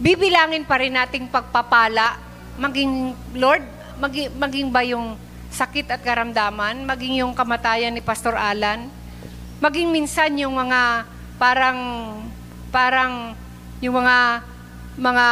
[0.01, 2.17] Bibilangin pa rin nating pagpapala,
[2.57, 3.65] maging, Lord,
[4.01, 5.21] maging, maging ba yung
[5.53, 8.89] sakit at karamdaman, maging yung kamatayan ni Pastor Alan,
[9.61, 11.05] maging minsan yung mga
[11.37, 11.81] parang,
[12.73, 13.37] parang
[13.85, 14.41] yung mga,
[14.97, 15.27] mga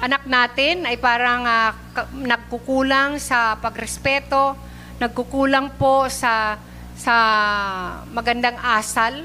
[0.00, 1.72] anak natin ay parang uh,
[2.16, 4.56] nagkukulang sa pagrespeto,
[5.00, 6.56] nagkukulang po sa
[7.00, 7.16] sa
[8.12, 9.24] magandang asal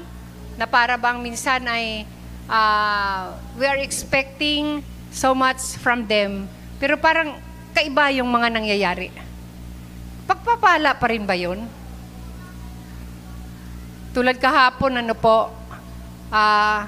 [0.56, 2.08] na para bang minsan ay
[2.48, 4.80] uh, we are expecting
[5.12, 6.48] so much from them.
[6.80, 7.36] Pero parang
[7.76, 9.12] kaiba yung mga nangyayari.
[10.24, 11.68] Pagpapala pa rin ba yun?
[14.16, 15.52] Tulad kahapon, ano po,
[16.32, 16.80] uh,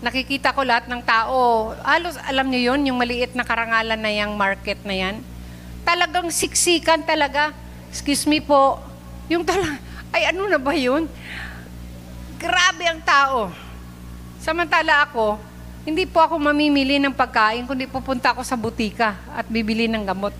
[0.00, 4.34] nakikita ko lahat ng tao, halos alam niyo yon yung maliit na karangalan na yung
[4.36, 5.16] market na yan.
[5.84, 7.52] Talagang siksikan talaga.
[7.92, 8.80] Excuse me po.
[9.28, 9.76] Yung talaga,
[10.10, 11.04] ay ano na ba yun?
[12.40, 13.52] Grabe ang tao.
[14.40, 15.36] Samantala ako,
[15.84, 20.32] hindi po ako mamimili ng pagkain, kundi pupunta ako sa butika at bibili ng gamot.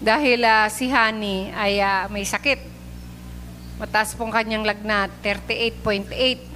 [0.00, 2.68] Dahil uh, si Honey ay uh, may sakit.
[3.80, 6.49] Mataas pong kanyang lagnat, 38.8.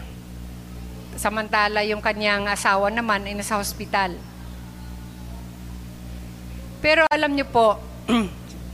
[1.14, 4.14] Samantala yung kanyang asawa naman ay nasa hospital.
[6.84, 7.80] Pero alam niyo po,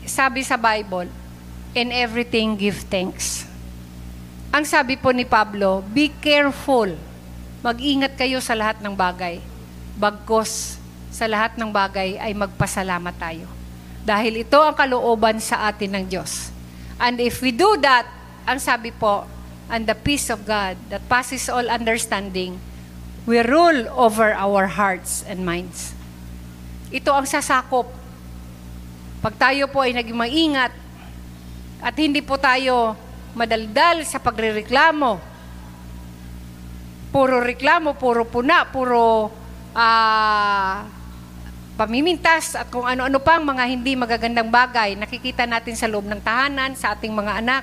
[0.07, 1.07] sabi sa Bible,
[1.77, 3.47] in everything give thanks.
[4.51, 6.91] Ang sabi po ni Pablo, be careful.
[7.63, 9.39] Mag-ingat kayo sa lahat ng bagay.
[9.95, 10.81] Bagkos
[11.15, 13.47] sa lahat ng bagay ay magpasalamat tayo.
[14.03, 16.51] Dahil ito ang kalooban sa atin ng Diyos.
[16.99, 18.11] And if we do that,
[18.43, 19.23] ang sabi po,
[19.71, 22.59] and the peace of God that passes all understanding,
[23.25, 25.95] we rule over our hearts and minds.
[26.91, 27.87] ito ang sasakop.
[29.23, 30.75] Pag tayo po ay naging maingat
[31.79, 32.99] at hindi po tayo
[33.33, 35.23] madaldal sa pagrereklamo,
[37.15, 39.31] puro reklamo, puro puna, puro
[39.71, 40.83] ah,
[41.79, 46.75] pamimintas at kung ano-ano pang mga hindi magagandang bagay nakikita natin sa loob ng tahanan,
[46.75, 47.63] sa ating mga anak,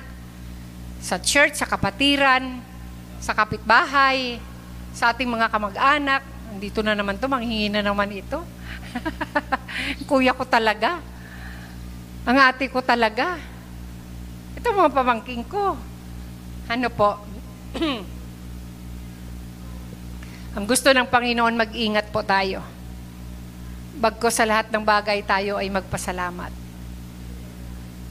[0.98, 2.60] sa church, sa kapatiran,
[3.18, 4.38] sa kapitbahay,
[4.94, 6.22] sa ating mga kamag-anak.
[6.58, 8.42] Dito na naman to, manghingi na naman ito.
[10.08, 10.98] Kuya ko talaga.
[12.28, 13.38] Ang ate ko talaga.
[14.58, 15.78] Ito mga pamangking ko.
[16.68, 17.16] Ano po?
[20.58, 22.60] Ang gusto ng Panginoon, mag-ingat po tayo.
[23.94, 26.67] Bagko sa lahat ng bagay tayo ay magpasalamat.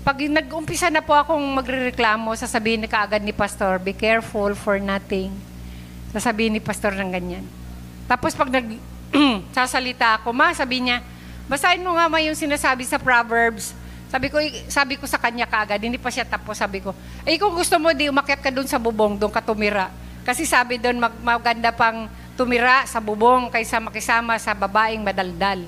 [0.07, 5.35] Pag nag-umpisa na po akong magrereklamo, sasabihin ni kaagad ni Pastor, be careful for nothing.
[6.15, 7.43] Sasabihin ni Pastor ng ganyan.
[8.07, 8.79] Tapos pag nag
[9.51, 11.03] sasalita ako, ma, sabi niya,
[11.51, 13.75] basahin mo nga ma yung sinasabi sa Proverbs.
[14.07, 14.39] Sabi ko,
[14.71, 16.95] sabi ko sa kanya kaagad, hindi pa siya tapos, sabi ko,
[17.27, 19.91] ay kung gusto mo, di umakyat ka doon sa bubong, doon ka tumira.
[20.23, 22.07] Kasi sabi doon, mag, maganda pang
[22.39, 25.67] tumira sa bubong kaysa makisama sa babaeng madaldal.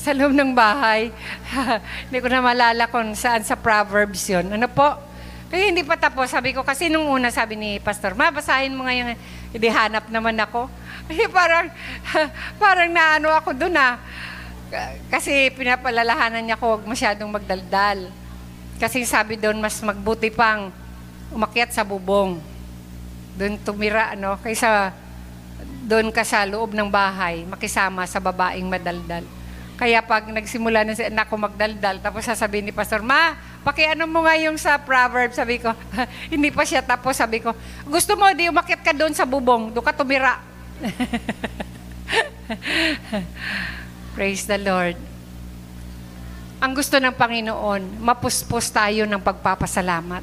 [0.04, 1.12] Sa loob ng bahay.
[2.08, 4.48] hindi ko na malala kung saan sa Proverbs yon.
[4.48, 4.96] Ano po?
[5.52, 6.32] Kaya hindi pa tapos.
[6.32, 9.12] Sabi ko, kasi nung una sabi ni Pastor, ma, basahin mo ngayon.
[9.52, 10.70] Hindi hanap naman ako.
[11.10, 11.66] Kasi parang,
[12.54, 13.98] parang naano ako doon ah.
[15.10, 18.14] Kasi pinapalalahanan niya ako huwag masyadong magdaldal.
[18.78, 20.70] Kasi sabi doon, mas magbuti pang
[21.34, 22.38] umakyat sa bubong.
[23.34, 24.94] Doon tumira, ano, kaysa
[25.82, 29.26] doon ka sa loob ng bahay, makisama sa babaeng madaldal.
[29.80, 33.32] Kaya pag nagsimula na si anak ko magdaldal, tapos sasabihin ni Pastor, Ma,
[33.64, 35.72] pakiano mo nga yung sa proverb, sabi ko,
[36.36, 37.56] hindi pa siya tapos, sabi ko,
[37.88, 40.36] gusto mo, di umakit ka doon sa bubong, doon ka tumira.
[44.20, 45.00] Praise the Lord.
[46.60, 50.20] Ang gusto ng Panginoon, mapuspos tayo ng pagpapasalamat.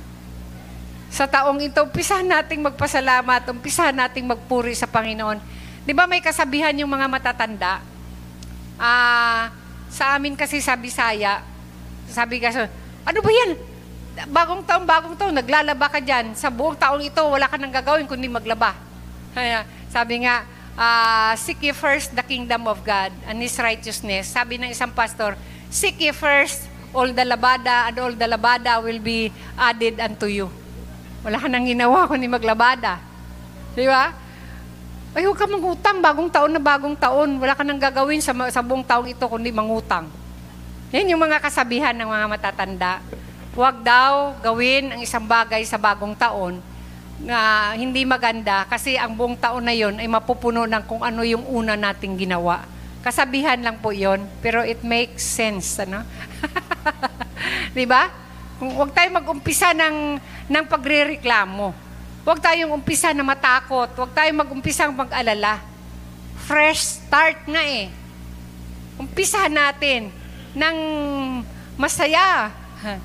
[1.09, 5.41] Sa taong ito, umpisahan nating magpasalamat, umpisahan nating magpuri sa Panginoon.
[5.81, 7.96] Di ba may kasabihan yung mga matatanda?
[8.77, 9.49] Ah,
[9.89, 11.41] sa amin kasi sa Bisaya,
[12.07, 12.63] sabi kasi,
[13.03, 13.51] ano ba yan?
[14.31, 16.33] Bagong taon, bagong taon, naglalaba ka dyan.
[16.33, 18.73] Sa buong taong ito, wala ka nang gagawin kundi maglaba.
[19.91, 20.45] Sabi nga,
[20.77, 24.29] uh, seek ye first the kingdom of God and His righteousness.
[24.29, 25.37] Sabi ng isang pastor,
[25.69, 30.49] seek ye first all the labada and all the labada will be added unto you.
[31.21, 32.97] Wala ka nang ginawa kundi maglabada.
[33.77, 34.13] Di ba?
[35.15, 36.03] Ay, huwag ka mangutang.
[36.03, 37.39] Bagong taon na bagong taon.
[37.39, 40.09] Wala ka nang gagawin sa, sa buong taong ito kundi mangutang.
[40.91, 43.03] Yan yung mga kasabihan ng mga matatanda.
[43.57, 46.63] Huwag daw gawin ang isang bagay sa bagong taon
[47.17, 51.43] na hindi maganda kasi ang buong taon na yon ay mapupuno ng kung ano yung
[51.49, 52.63] una nating ginawa.
[53.01, 56.05] Kasabihan lang po yon, pero it makes sense, ano?
[57.73, 58.13] 'Di ba?
[58.61, 61.86] Kung wag tayong mag-umpisa ng ng pagrereklamo.
[62.27, 63.87] Huwag tayong umpisa na matakot.
[63.95, 65.63] Huwag tayong mag-umpisang mag-alala.
[66.43, 67.87] Fresh start nga eh.
[68.99, 70.11] Umpisa natin
[70.51, 70.77] ng
[71.79, 72.51] masaya.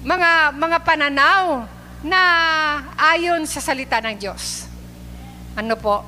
[0.00, 1.68] Mga mga pananaw
[2.00, 2.20] na
[2.96, 4.64] ayon sa salita ng Diyos.
[5.52, 6.04] Ano po?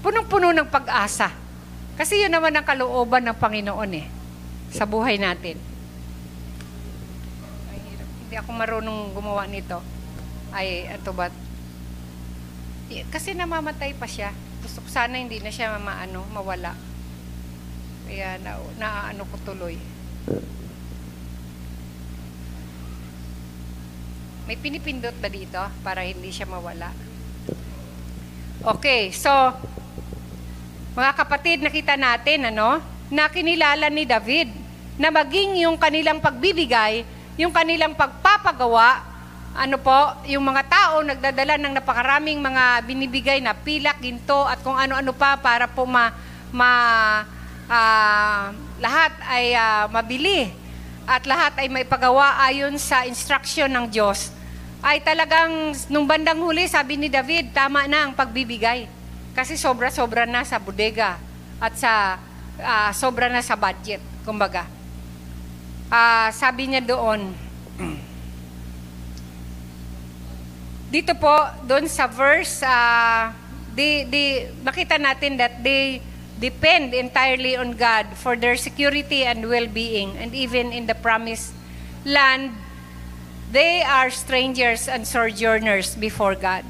[0.00, 1.28] Punong-puno ng pag-asa.
[2.00, 4.08] Kasi yun naman ang kalooban ng Panginoon eh,
[4.72, 5.60] sa buhay natin.
[7.68, 7.80] Ay,
[8.24, 9.99] hindi ako marunong gumawa nito.
[10.50, 11.30] Ay, ito ba?
[13.14, 14.34] Kasi namamatay pa siya.
[14.60, 16.74] Gusto ko sana hindi na siya maano, mawala.
[18.10, 19.78] Kaya na, naano ko tuloy.
[24.50, 26.90] May pinipindot ba dito para hindi siya mawala?
[28.66, 29.30] Okay, so
[30.98, 34.50] mga kapatid, nakita natin ano, na kinilala ni David
[34.98, 37.06] na maging yung kanilang pagbibigay,
[37.38, 39.09] yung kanilang pagpapagawa,
[39.54, 39.98] ano po,
[40.30, 45.34] yung mga tao nagdadala ng napakaraming mga binibigay na pilak, ginto at kung ano-ano pa
[45.36, 46.14] para po ma,
[46.54, 46.70] ma
[47.66, 50.54] uh, lahat ay uh, mabili
[51.04, 54.30] at lahat ay may pagawa ayon sa instruction ng Diyos
[54.80, 58.88] ay talagang nung bandang huli, sabi ni David, tama na ang pagbibigay.
[59.36, 61.20] Kasi sobra-sobra na sa bodega
[61.60, 62.16] at sa
[62.56, 64.64] uh, sobra na sa budget, kumbaga.
[65.92, 67.36] Uh, sabi niya doon,
[70.90, 71.32] dito po,
[71.64, 73.30] doon sa verse, uh,
[73.72, 76.02] di, di, makita natin that they
[76.36, 81.54] depend entirely on God for their security and well-being and even in the promised
[82.02, 82.50] land
[83.50, 86.62] They are strangers and sojourners before God.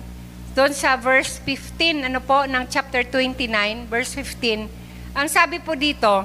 [0.57, 4.64] Doon sa verse 15, ano po, ng chapter 29, verse 15,
[5.12, 6.25] Ang sabi po dito,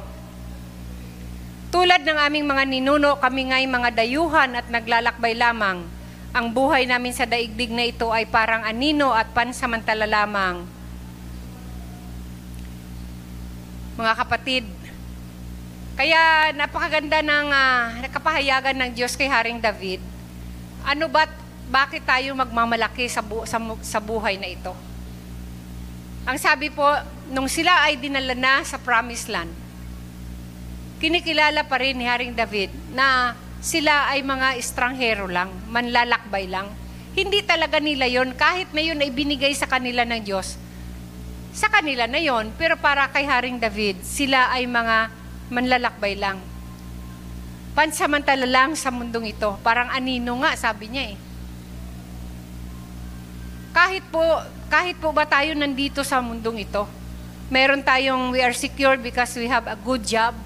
[1.75, 5.83] tulad ng aming mga ninuno, kami nga'y mga dayuhan at naglalakbay lamang.
[6.35, 10.67] Ang buhay namin sa daigdig na ito ay parang anino at pansamantala lamang.
[13.95, 14.67] Mga kapatid,
[15.95, 20.03] kaya napakaganda ng uh, nakapahayagan ng Diyos kay Haring David.
[20.83, 21.23] Ano ba,
[21.71, 24.75] bakit tayo magmamalaki sa, bu- sa, sa buhay na ito?
[26.27, 26.83] Ang sabi po,
[27.31, 29.55] nung sila ay dinala na sa promised land,
[30.99, 36.69] kinikilala pa rin ni Haring David na sila ay mga estranghero lang, manlalakbay lang.
[37.17, 40.61] Hindi talaga nila yon kahit na yun ay binigay sa kanila ng Diyos.
[41.49, 45.09] Sa kanila na yon pero para kay Haring David, sila ay mga
[45.49, 46.37] manlalakbay lang.
[47.73, 49.57] Pansamantala lang sa mundong ito.
[49.65, 51.17] Parang anino nga, sabi niya eh.
[53.73, 54.21] Kahit po,
[54.69, 56.85] kahit po ba tayo nandito sa mundong ito,
[57.49, 60.37] meron tayong, we are secure because we have a good job,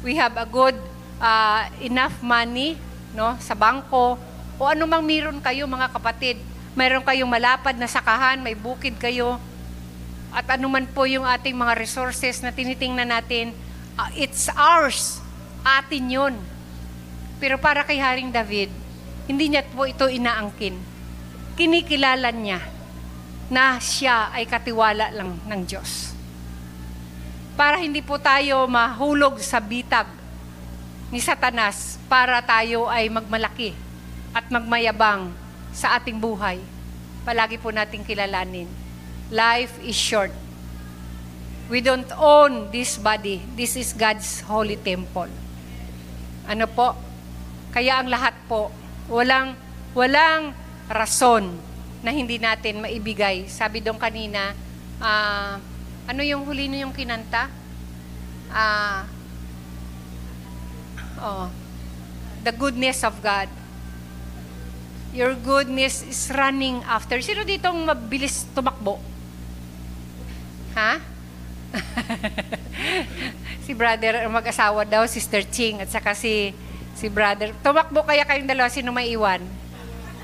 [0.00, 0.74] we have a good,
[1.18, 2.78] uh, enough money,
[3.14, 4.18] no, sa bangko,
[4.58, 6.38] o anumang meron kayo mga kapatid.
[6.78, 9.38] Meron kayong malapad na sakahan, may bukid kayo,
[10.30, 13.50] at anuman po yung ating mga resources na tinitingnan natin,
[13.96, 15.18] uh, it's ours.
[15.64, 16.34] Atin yun.
[17.42, 18.70] Pero para kay Haring David,
[19.26, 20.74] hindi niya po ito inaangkin.
[21.58, 22.62] Kinikilala niya
[23.48, 26.12] na siya ay katiwala lang ng Diyos.
[27.58, 30.06] Para hindi po tayo mahulog sa bitag
[31.08, 33.72] ni Satanas para tayo ay magmalaki
[34.36, 35.32] at magmayabang
[35.72, 36.60] sa ating buhay.
[37.24, 38.68] Palagi po nating kilalanin.
[39.28, 40.32] Life is short
[41.68, 43.44] We don't own this body.
[43.52, 45.28] This is God's holy temple.
[46.48, 46.96] Ano po?
[47.76, 48.72] Kaya ang lahat po,
[49.12, 49.52] walang,
[49.92, 50.56] walang
[50.88, 51.60] rason
[52.00, 53.52] na hindi natin maibigay.
[53.52, 54.56] Sabi doon kanina,
[54.96, 55.60] uh,
[56.08, 57.52] ano yung huli yung kinanta?
[58.48, 59.04] Uh,
[61.20, 61.50] oh,
[62.42, 63.48] the goodness of God.
[65.12, 67.18] Your goodness is running after.
[67.24, 69.00] Sino ditong mabilis tumakbo?
[70.76, 71.00] Ha?
[73.64, 76.52] si brother, mag-asawa daw, Sister Ching, at saka si,
[76.94, 77.52] si brother.
[77.64, 79.40] Tumakbo kaya kayong dalawa, sino may iwan?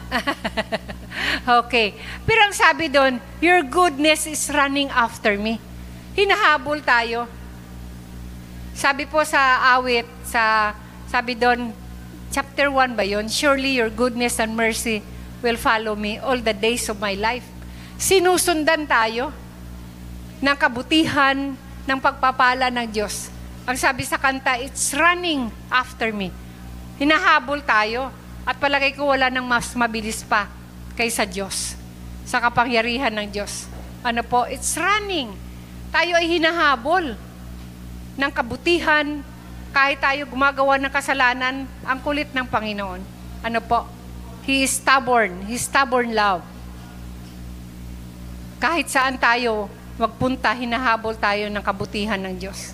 [1.64, 1.96] okay.
[2.28, 5.58] Pero ang sabi doon, your goodness is running after me.
[6.14, 7.26] Hinahabol tayo.
[8.74, 10.74] Sabi po sa awit, sa,
[11.08, 11.70] sabi doon,
[12.34, 13.30] chapter 1 ba yun?
[13.30, 15.04] Surely your goodness and mercy
[15.44, 17.44] will follow me all the days of my life.
[18.00, 19.30] Sinusundan tayo
[20.42, 23.28] ng kabutihan, ng pagpapala ng Diyos.
[23.64, 26.28] Ang sabi sa kanta, it's running after me.
[27.00, 28.12] Hinahabol tayo
[28.44, 30.48] at palagay ko wala nang mas mabilis pa
[30.96, 31.76] kaysa Diyos
[32.28, 33.68] sa kapangyarihan ng Diyos.
[34.04, 34.44] Ano po?
[34.44, 35.32] It's running.
[35.88, 37.16] Tayo ay hinahabol
[38.20, 39.24] ng kabutihan,
[39.74, 43.02] kahit tayo gumagawa ng kasalanan, ang kulit ng Panginoon.
[43.42, 43.82] Ano po?
[44.46, 45.42] He is stubborn.
[45.50, 46.46] He is stubborn love.
[48.62, 49.66] Kahit saan tayo
[49.98, 52.70] magpunta, hinahabol tayo ng kabutihan ng Diyos,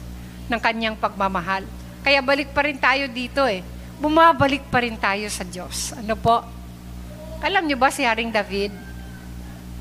[0.53, 1.65] ng kanyang pagmamahal.
[2.05, 3.65] Kaya balik pa rin tayo dito eh.
[3.97, 5.97] Bumabalik pa rin tayo sa Diyos.
[5.97, 6.45] Ano po?
[7.41, 8.77] Alam niyo ba si Haring David?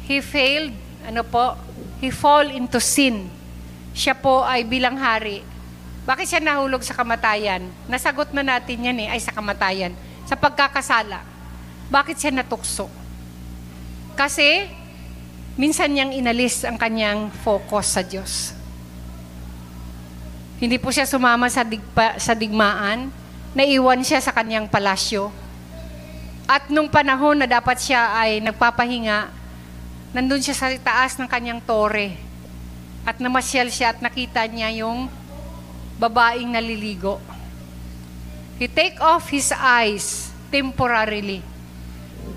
[0.08, 0.72] He failed,
[1.04, 1.60] ano po?
[2.00, 3.28] He fall into sin.
[3.92, 5.44] Siya po ay bilang hari.
[6.10, 7.70] Bakit siya nahulog sa kamatayan?
[7.86, 9.94] Nasagot na natin yan eh, ay sa kamatayan.
[10.26, 11.22] Sa pagkakasala.
[11.94, 12.90] Bakit siya natukso?
[14.18, 14.66] Kasi
[15.54, 18.58] minsan niyang inalis ang kanyang focus sa Diyos.
[20.58, 23.14] Hindi po siya sumama sa, digpa, sa digmaan,
[23.54, 25.30] naiwan siya sa kanyang palasyo.
[26.50, 29.30] At nung panahon na dapat siya ay nagpapahinga,
[30.18, 32.18] nandun siya sa taas ng kanyang tore.
[33.06, 35.19] At namasyal siya at nakita niya yung
[36.00, 37.20] babaeng naliligo.
[38.56, 41.44] He take off his eyes temporarily.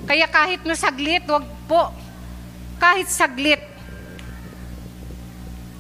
[0.07, 1.95] Kaya kahit no saglit, wag po,
[2.83, 3.63] kahit saglit.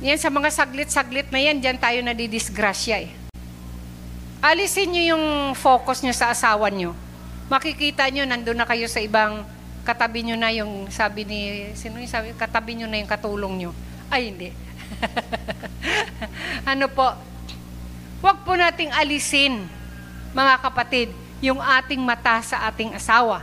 [0.02, 3.10] Yan sa mga saglit-saglit na yan, dyan tayo nadidisgrasya eh.
[4.42, 6.90] Alisin nyo yung focus nyo sa asawa nyo.
[7.46, 9.46] Makikita nyo, nandun na kayo sa ibang
[9.86, 13.70] katabi nyo na yung sabi ni, sino yung sabi, katabi nyo na yung katulong nyo.
[14.10, 14.50] Ay, hindi.
[16.70, 17.14] ano po,
[18.22, 19.66] huwag po nating alisin,
[20.30, 21.10] mga kapatid,
[21.42, 23.42] yung ating mata sa ating asawa.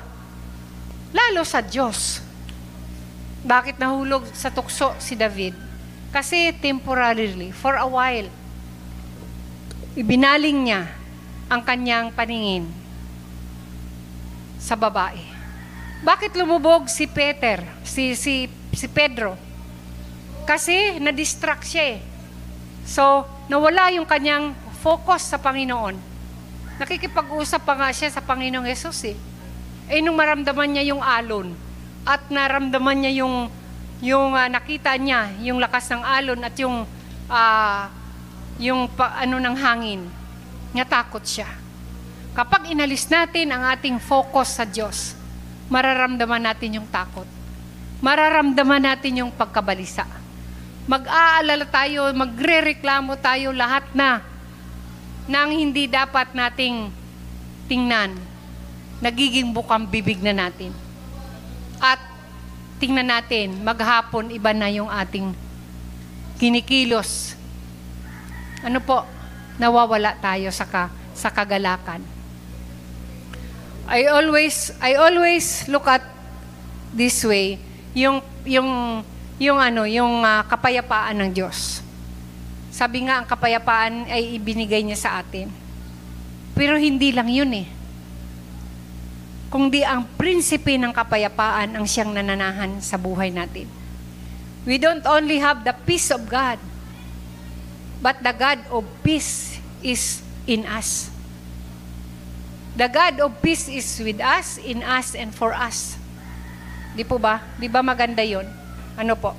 [1.12, 2.24] Lalo sa Diyos.
[3.44, 5.52] Bakit nahulog sa tukso si David?
[6.16, 8.32] Kasi temporarily, for a while,
[10.00, 10.88] ibinaling niya
[11.52, 12.66] ang kanyang paningin
[14.56, 15.20] sa babae.
[16.00, 19.36] Bakit lumubog si Peter, si, si, si Pedro?
[20.48, 22.00] Kasi na-distract siya eh,
[22.90, 25.96] So, nawala yung kanyang focus sa Panginoon.
[26.80, 29.18] Nakikipag-usap pa nga siya sa Panginoong Yesus eh.
[29.92, 31.52] Eh, nung maramdaman niya yung alon
[32.08, 33.52] at naramdaman niya yung,
[34.00, 36.88] yung uh, nakita niya, yung lakas ng alon at yung,
[37.28, 37.84] uh,
[38.56, 40.02] yung pa, ano ng hangin,
[40.72, 41.52] natakot siya.
[42.32, 45.18] Kapag inalis natin ang ating focus sa Diyos,
[45.68, 47.28] mararamdaman natin yung takot.
[48.00, 50.08] Mararamdaman natin yung pagkabalisa.
[50.88, 54.29] Mag-aalala tayo, magre-reklamo tayo lahat na
[55.26, 56.94] nang hindi dapat nating
[57.68, 58.16] tingnan.
[59.00, 60.76] Nagiging bukang bibig na natin.
[61.80, 62.00] At
[62.80, 65.32] tingnan natin, maghapon iba na yung ating
[66.40, 67.36] kinikilos.
[68.64, 69.08] Ano po?
[69.60, 72.20] Nawawala tayo sa, ka, sa kagalakan.
[73.90, 76.06] I always I always look at
[76.94, 77.58] this way
[77.98, 79.02] yung yung
[79.42, 81.82] yung ano yung uh, kapayapaan ng Diyos.
[82.70, 85.50] Sabi nga, ang kapayapaan ay ibinigay niya sa atin.
[86.54, 87.68] Pero hindi lang yun eh.
[89.50, 93.66] Kung di ang prinsipe ng kapayapaan ang siyang nananahan sa buhay natin.
[94.70, 96.62] We don't only have the peace of God,
[98.04, 101.10] but the God of peace is in us.
[102.78, 105.98] The God of peace is with us, in us, and for us.
[106.94, 107.42] Di po ba?
[107.58, 108.46] Di ba maganda yon?
[108.94, 109.34] Ano po?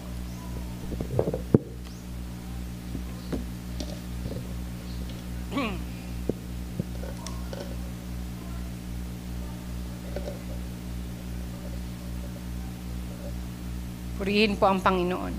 [14.31, 15.35] Purihin po ang Panginoon.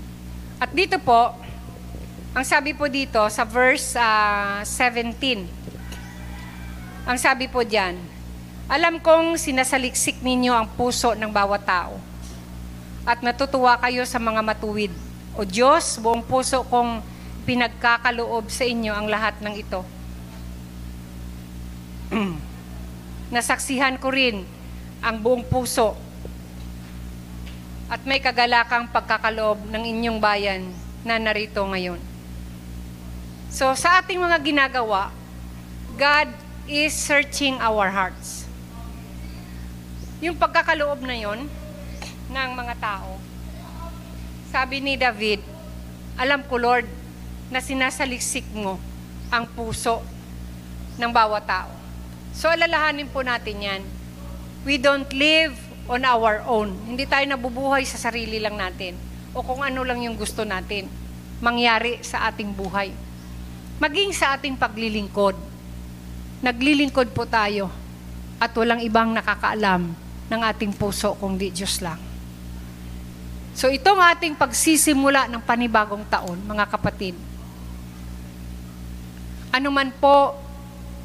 [0.60, 1.32] At dito po,
[2.36, 5.16] ang sabi po dito sa verse uh, ah, 17,
[7.08, 7.96] ang sabi po diyan,
[8.68, 11.96] alam kong sinasaliksik ninyo ang puso ng bawat tao
[13.08, 14.92] at natutuwa kayo sa mga matuwid.
[15.40, 17.00] O Diyos, buong puso kong
[17.48, 19.80] pinagkakaloob sa inyo ang lahat ng ito.
[23.40, 24.44] Nasaksihan ko rin
[25.00, 26.11] ang buong puso
[27.92, 30.64] at may kagalakang pagkakaloob ng inyong bayan
[31.04, 32.00] na narito ngayon.
[33.52, 35.12] So sa ating mga ginagawa,
[36.00, 36.32] God
[36.64, 38.48] is searching our hearts.
[40.24, 41.44] Yung pagkakaloob na yon
[42.32, 43.20] ng mga tao,
[44.48, 45.44] sabi ni David,
[46.16, 46.88] alam ko Lord,
[47.52, 48.80] na sinasaliksik mo
[49.28, 50.00] ang puso
[50.96, 51.68] ng bawat tao.
[52.32, 53.82] So alalahanin po natin yan.
[54.64, 56.74] We don't live on our own.
[56.86, 58.94] Hindi tayo nabubuhay sa sarili lang natin
[59.32, 60.86] o kung ano lang yung gusto natin
[61.42, 62.94] mangyari sa ating buhay.
[63.82, 65.34] Maging sa ating paglilingkod.
[66.42, 67.70] Naglilingkod po tayo
[68.38, 69.90] at walang ibang nakakaalam
[70.30, 71.98] ng ating puso kung di Diyos lang.
[73.52, 77.14] So itong ating pagsisimula ng panibagong taon, mga kapatid,
[79.52, 80.34] ano man po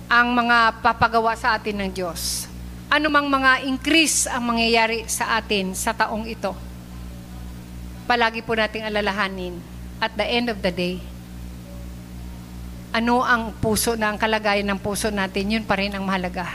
[0.07, 2.46] ang mga papagawa sa atin ng Diyos,
[2.87, 6.55] anumang mga increase ang mangyayari sa atin sa taong ito.
[8.07, 9.59] Palagi po nating alalahanin,
[9.99, 10.95] at the end of the day,
[12.95, 16.47] ano ang puso na ang kalagayan ng puso natin, yun pa rin ang mahalaga.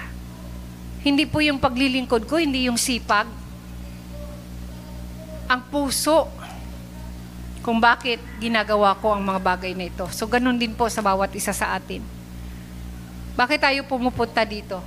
[1.05, 3.29] Hindi po yung paglilingkod ko, hindi yung sipag.
[5.53, 6.31] Ang puso,
[7.63, 10.09] kung bakit ginagawa ko ang mga bagay na ito.
[10.11, 12.03] So, ganun din po sa bawat isa sa atin.
[13.39, 14.83] Bakit tayo pumupunta dito?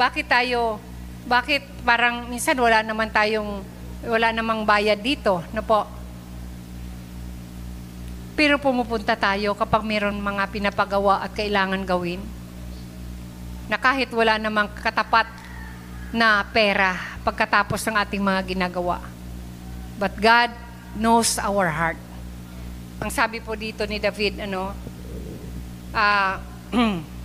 [0.00, 0.80] Bakit tayo,
[1.28, 3.60] bakit parang minsan wala naman tayong,
[4.08, 5.84] wala namang bayad dito, no po?
[8.32, 12.24] Pero pumupunta tayo kapag mayroon mga pinapagawa at kailangan gawin.
[13.68, 15.28] Na kahit wala namang katapat
[16.16, 19.04] na pera pagkatapos ng ating mga ginagawa.
[20.00, 20.56] But God
[20.96, 22.00] knows our heart.
[23.04, 24.72] Ang sabi po dito ni David, ano,
[25.92, 26.40] ah,
[26.72, 27.04] uh,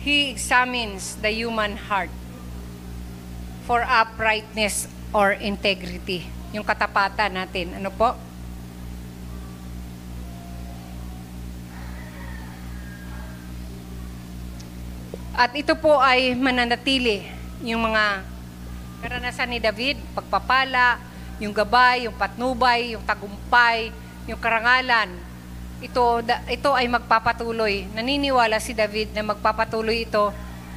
[0.00, 2.08] He examines the human heart
[3.68, 6.24] for uprightness or integrity.
[6.56, 7.76] Yung katapatan natin.
[7.76, 8.16] Ano po?
[15.36, 17.24] At ito po ay mananatili
[17.64, 18.24] yung mga
[19.00, 21.00] karanasan ni David, pagpapala,
[21.40, 23.88] yung gabay, yung patnubay, yung tagumpay,
[24.28, 25.29] yung karangalan,
[25.80, 27.88] ito, ito ay magpapatuloy.
[27.96, 30.28] Naniniwala si David na magpapatuloy ito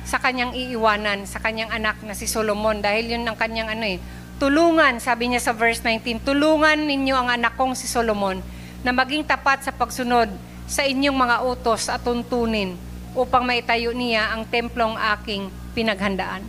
[0.07, 2.79] sa kanyang iiwanan, sa kanyang anak na si Solomon.
[2.79, 3.99] Dahil yun ang kanyang ano eh.
[4.39, 8.39] Tulungan, sabi niya sa verse 19, tulungan ninyo ang anak kong si Solomon
[8.83, 10.31] na maging tapat sa pagsunod
[10.67, 12.75] sa inyong mga utos at tuntunin
[13.11, 16.43] upang maitayo niya ang templong aking pinaghandaan.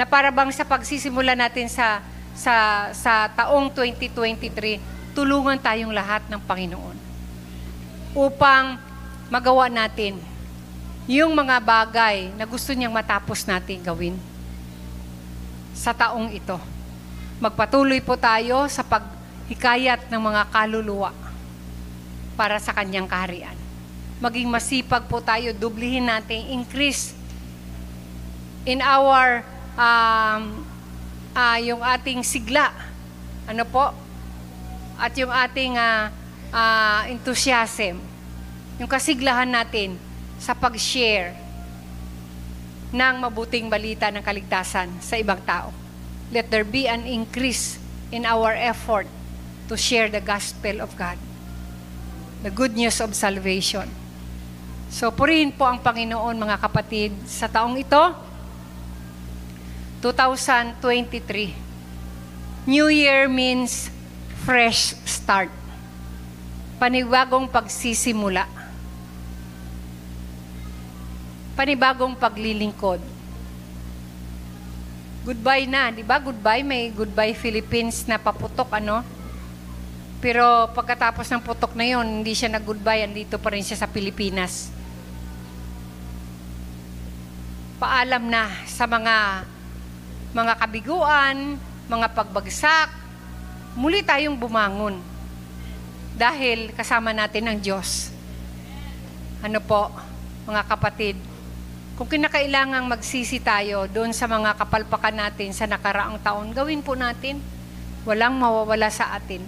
[0.00, 2.00] Na para sa pagsisimula natin sa
[2.32, 7.01] sa, sa taong 2023, tulungan tayong lahat ng Panginoon
[8.12, 8.76] upang
[9.32, 10.20] magawa natin
[11.08, 14.14] yung mga bagay na gusto niyang matapos natin gawin
[15.72, 16.60] sa taong ito.
[17.42, 21.10] Magpatuloy po tayo sa paghikayat ng mga kaluluwa
[22.38, 23.56] para sa kanyang kaharian.
[24.22, 27.18] Maging masipag po tayo, dublihin natin, increase
[28.62, 29.42] in our
[29.74, 30.62] um,
[31.34, 32.70] uh, yung ating sigla.
[33.50, 33.90] Ano po?
[34.94, 36.14] At yung ating uh,
[36.52, 37.98] uh, enthusiasm.
[38.76, 39.96] Yung kasiglahan natin
[40.36, 41.32] sa pag-share
[42.92, 45.72] ng mabuting balita ng kaligtasan sa ibang tao.
[46.28, 47.80] Let there be an increase
[48.12, 49.08] in our effort
[49.72, 51.16] to share the gospel of God.
[52.44, 53.88] The good news of salvation.
[54.92, 58.12] So purihin po ang Panginoon mga kapatid sa taong ito,
[60.04, 62.68] 2023.
[62.68, 63.88] New Year means
[64.44, 65.61] fresh start.
[66.82, 68.62] Panibagong pagsisimula
[71.52, 72.98] panibagong paglilingkod.
[75.22, 76.18] Goodbye na, di ba?
[76.18, 79.06] Goodbye, may Goodbye Philippines na paputok, ano?
[80.18, 84.74] Pero pagkatapos ng putok na yon, hindi siya nag-goodbye, andito pa rin siya sa Pilipinas.
[87.78, 89.46] Paalam na sa mga
[90.34, 92.90] mga kabiguan, mga pagbagsak,
[93.78, 95.11] muli tayong bumangon.
[96.12, 98.12] Dahil kasama natin ang Diyos.
[99.40, 99.88] Ano po,
[100.44, 101.16] mga kapatid,
[101.96, 107.40] kung kinakailangang magsisi tayo doon sa mga kapalpakan natin sa nakaraang taon, gawin po natin.
[108.02, 109.40] Walang mawawala sa atin.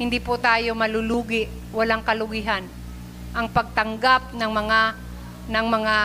[0.00, 2.64] Hindi po tayo malulugi, walang kalugihan.
[3.36, 4.80] Ang pagtanggap ng mga
[5.52, 5.96] ng mga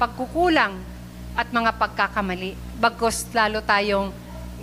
[0.00, 0.74] pagkukulang
[1.36, 2.56] at mga pagkakamali.
[2.80, 4.10] Bagkos lalo tayong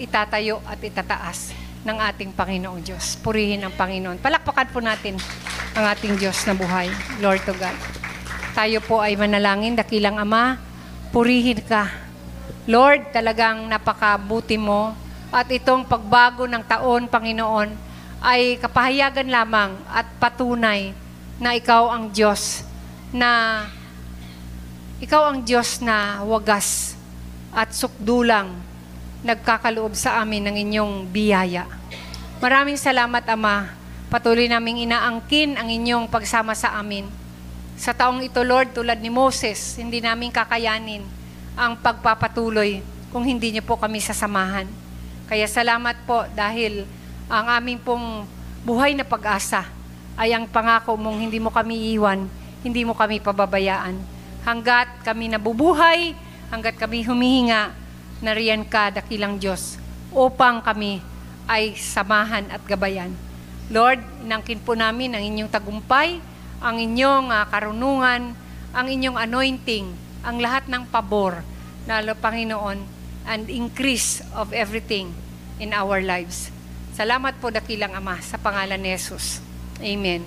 [0.02, 3.18] itatayo at itataas ng ating Panginoong Diyos.
[3.22, 4.22] Purihin ang Panginoon.
[4.22, 5.18] Palakpakan po natin
[5.74, 6.88] ang ating Diyos na buhay.
[7.18, 7.74] Lord to God.
[8.54, 10.60] Tayo po ay manalangin, dakilang Ama,
[11.10, 11.90] purihin ka.
[12.70, 14.94] Lord, talagang napakabuti mo.
[15.32, 17.72] At itong pagbago ng taon, Panginoon,
[18.22, 20.94] ay kapahayagan lamang at patunay
[21.42, 22.62] na ikaw ang Diyos
[23.10, 23.66] na
[25.02, 26.94] ikaw ang Diyos na wagas
[27.50, 28.54] at sukdulang
[29.22, 31.70] nagkakaloob sa amin ng inyong biyaya.
[32.42, 33.70] Maraming salamat, Ama.
[34.12, 37.08] Patuloy naming inaangkin ang inyong pagsama sa amin.
[37.80, 41.06] Sa taong ito, Lord, tulad ni Moses, hindi namin kakayanin
[41.56, 44.68] ang pagpapatuloy kung hindi niyo po kami sasamahan.
[45.32, 46.84] Kaya salamat po dahil
[47.32, 48.28] ang aming pong
[48.68, 49.64] buhay na pag-asa
[50.20, 52.28] ay ang pangako mong hindi mo kami iwan,
[52.62, 53.96] hindi mo kami pababayaan.
[54.44, 56.14] Hanggat kami nabubuhay,
[56.52, 57.81] hanggat kami humihinga,
[58.22, 59.82] nariyan ka, dakilang Diyos,
[60.14, 61.02] upang kami
[61.50, 63.12] ay samahan at gabayan.
[63.74, 66.22] Lord, inangkin po namin ang inyong tagumpay,
[66.62, 68.38] ang inyong uh, karunungan,
[68.72, 69.90] ang inyong anointing,
[70.22, 71.42] ang lahat ng pabor,
[71.90, 72.80] nalo Panginoon,
[73.26, 75.12] and increase of everything
[75.58, 76.50] in our lives.
[76.92, 79.42] Salamat po dakilang Ama sa pangalan ni Jesus.
[79.82, 80.22] Amen.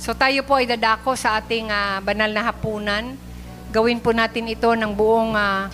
[0.00, 3.16] So tayo po ay dadako sa ating uh, banal na hapunan.
[3.70, 5.68] Gawin po natin ito ng buong uh,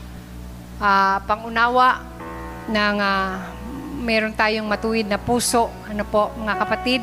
[0.80, 2.02] uh, pangunawa
[2.68, 3.30] ng uh,
[4.02, 5.70] meron tayong matuwid na puso.
[5.88, 7.00] Ano po mga kapatid?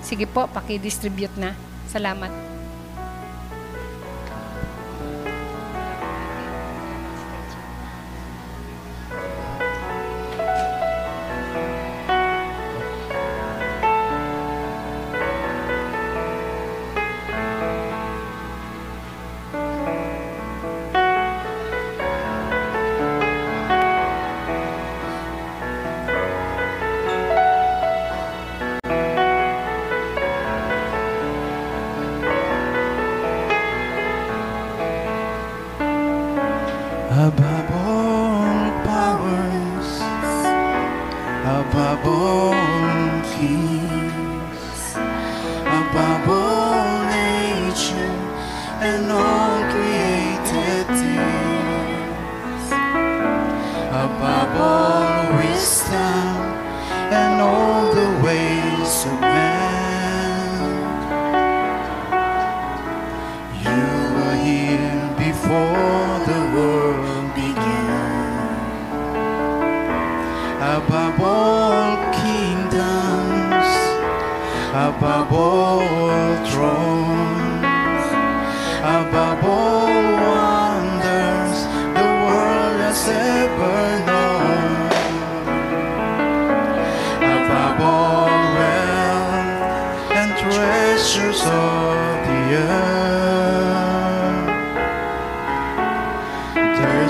[0.00, 1.52] Sige po, paki-distribute na.
[1.88, 2.49] Salamat.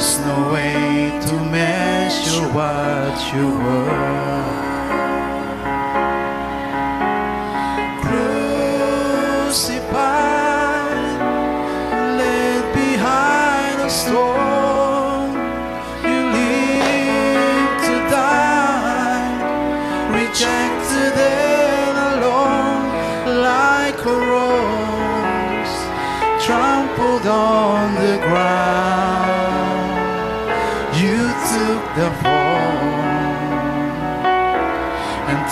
[0.00, 4.69] There's no way to measure what you were.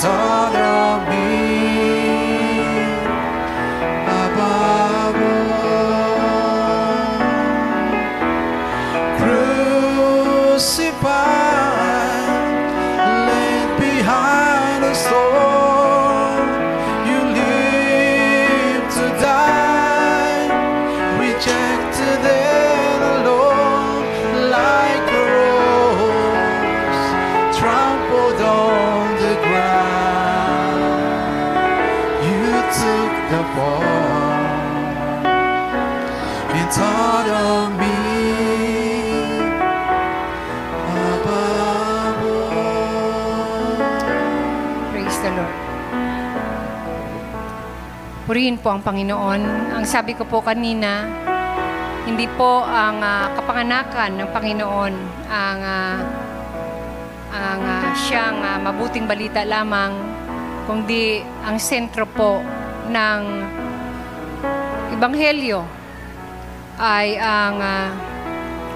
[0.09, 0.48] And
[48.49, 49.77] Purihin po ang Panginoon.
[49.77, 51.05] Ang sabi ko po kanina,
[52.09, 54.93] hindi po ang ah, kapanganakan ng Panginoon
[55.29, 56.01] ang ah,
[57.29, 59.93] ang ah, siyang ah, mabuting balita lamang,
[60.65, 62.41] kundi ang sentro po
[62.89, 63.21] ng
[64.97, 65.61] Ebanghelyo
[66.81, 67.93] ay ang ah,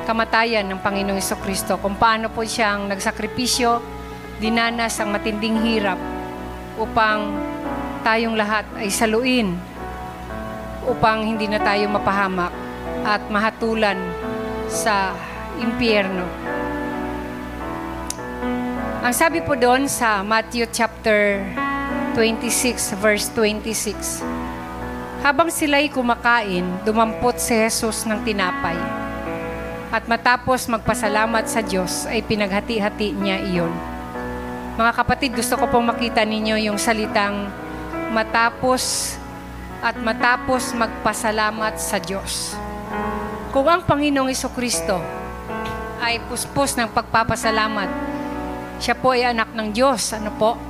[0.05, 1.81] kamatayan ng Panginoong Kristo.
[1.81, 3.81] Kung paano po siyang nagsakripisyo,
[4.37, 5.97] dinanas ang matinding hirap
[6.77, 7.52] upang
[8.03, 9.55] tayong lahat ay saluin
[10.87, 12.51] upang hindi na tayo mapahamak
[13.07, 13.99] at mahatulan
[14.67, 15.15] sa
[15.63, 16.27] impyerno.
[19.03, 21.43] Ang sabi po doon sa Matthew chapter
[22.15, 24.23] 26 verse 26,
[25.23, 28.79] habang sila'y kumakain, dumampot si Jesus ng tinapay.
[29.95, 33.71] At matapos magpasalamat sa Diyos, ay pinaghati-hati niya iyon.
[34.75, 37.53] Mga kapatid, gusto ko pong makita ninyo yung salitang
[38.13, 39.17] matapos
[39.81, 42.55] at matapos magpasalamat sa Diyos.
[43.51, 45.01] Kung ang Panginoong Kristo
[45.99, 47.89] ay puspos ng pagpapasalamat,
[48.79, 50.61] siya po ay anak ng Diyos, ano po?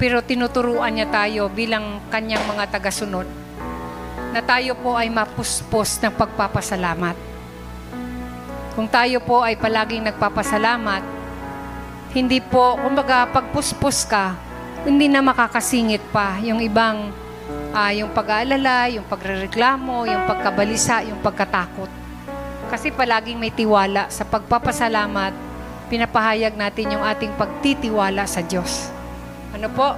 [0.00, 3.28] Pero tinuturuan niya tayo bilang kanyang mga tagasunod
[4.34, 7.14] na tayo po ay mapuspos ng pagpapasalamat.
[8.74, 11.06] Kung tayo po ay palaging nagpapasalamat,
[12.10, 14.34] hindi po, kumbaga, pagpuspos ka,
[14.84, 17.08] hindi na makakasingit pa yung ibang,
[17.72, 21.88] ah, yung pag-aalala, yung pagrereklamo, yung pagkabalisa, yung pagkatakot.
[22.68, 25.32] Kasi palaging may tiwala sa pagpapasalamat,
[25.88, 28.92] pinapahayag natin yung ating pagtitiwala sa Diyos.
[29.56, 29.96] Ano po?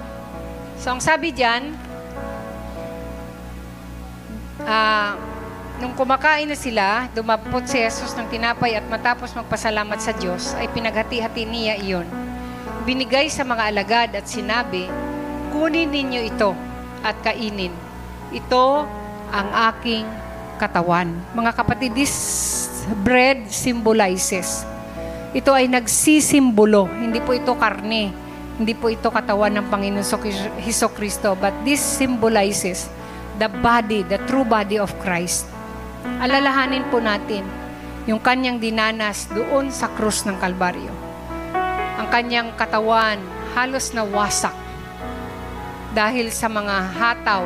[0.79, 1.75] So, ang sabi diyan,
[4.63, 5.19] ah,
[5.83, 10.71] nung kumakain na sila, dumapot si Jesus ng tinapay at matapos magpasalamat sa Diyos, ay
[10.71, 12.07] pinaghati-hati niya iyon.
[12.87, 14.87] Binigay sa mga alagad at sinabi,
[15.51, 16.55] Kunin ninyo ito
[17.03, 17.75] at kainin.
[18.31, 18.87] Ito
[19.35, 20.07] ang aking
[20.63, 21.19] katawan.
[21.35, 22.15] Mga kapatid, this
[23.03, 24.63] bread symbolizes.
[25.35, 26.87] Ito ay nagsisimbolo.
[26.87, 28.15] Hindi po ito karne.
[28.55, 30.07] Hindi po ito katawan ng Panginoon
[30.63, 31.35] Heso Kristo.
[31.35, 32.87] But this symbolizes
[33.43, 35.51] the body, the true body of Christ.
[36.23, 37.43] Alalahanin po natin
[38.07, 41.06] yung kanyang dinanas doon sa krus ng Kalbaryo.
[42.17, 43.21] Ang kanyang katawan
[43.53, 44.57] halos na wasak
[45.93, 47.45] dahil sa mga hataw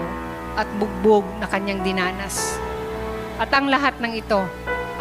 [0.54, 2.54] at bugbog na kanyang dinanas.
[3.42, 4.38] At ang lahat ng ito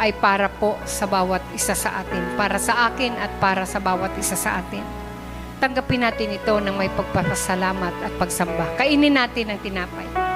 [0.01, 4.09] ay para po sa bawat isa sa atin, para sa akin at para sa bawat
[4.17, 4.81] isa sa atin.
[5.61, 8.73] Tanggapin natin ito ng may pagpapasalamat at pagsamba.
[8.73, 10.28] Kainin natin ang tinapay.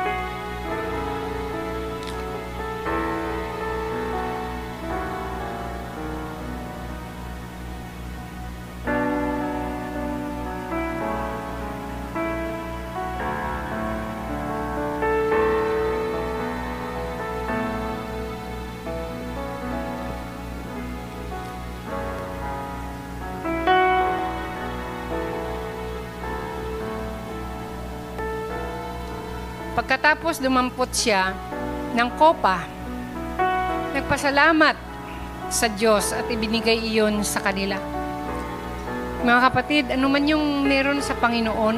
[30.34, 31.30] Pagkatapos dumampot siya
[31.94, 32.66] ng kopa,
[33.94, 34.74] nagpasalamat
[35.54, 37.78] sa Diyos at ibinigay iyon sa kanila.
[39.22, 41.78] Mga kapatid, ano man yung meron sa Panginoon,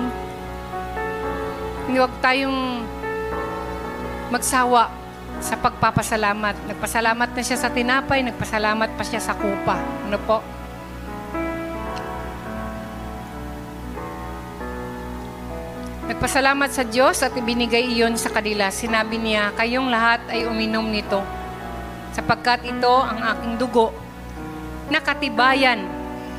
[1.99, 2.87] huwag tayong
[4.31, 4.87] magsawa
[5.43, 6.55] sa pagpapasalamat.
[6.71, 9.75] Nagpasalamat na siya sa tinapay, nagpasalamat pa siya sa kupa.
[10.07, 10.39] Ano po?
[16.25, 18.73] Nagpasalamat sa Diyos at ibinigay iyon sa kanila.
[18.73, 21.21] Sinabi niya, kayong lahat ay uminom nito
[22.17, 23.93] sapagkat ito ang aking dugo
[24.89, 25.85] na katibayan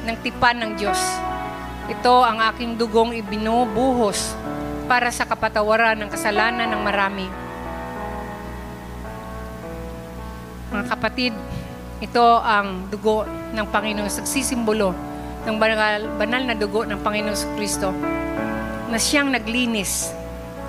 [0.02, 0.98] ng tipan ng Diyos.
[1.86, 4.34] Ito ang aking dugong ibinubuhos
[4.90, 7.26] para sa kapatawaran ng kasalanan ng marami.
[10.74, 11.30] Mga kapatid,
[12.02, 13.22] ito ang dugo
[13.54, 14.90] ng Panginoon, sagsisimbolo
[15.46, 17.94] ng banal, banal na dugo ng Panginoong Kristo
[18.90, 20.14] na siyang naglinis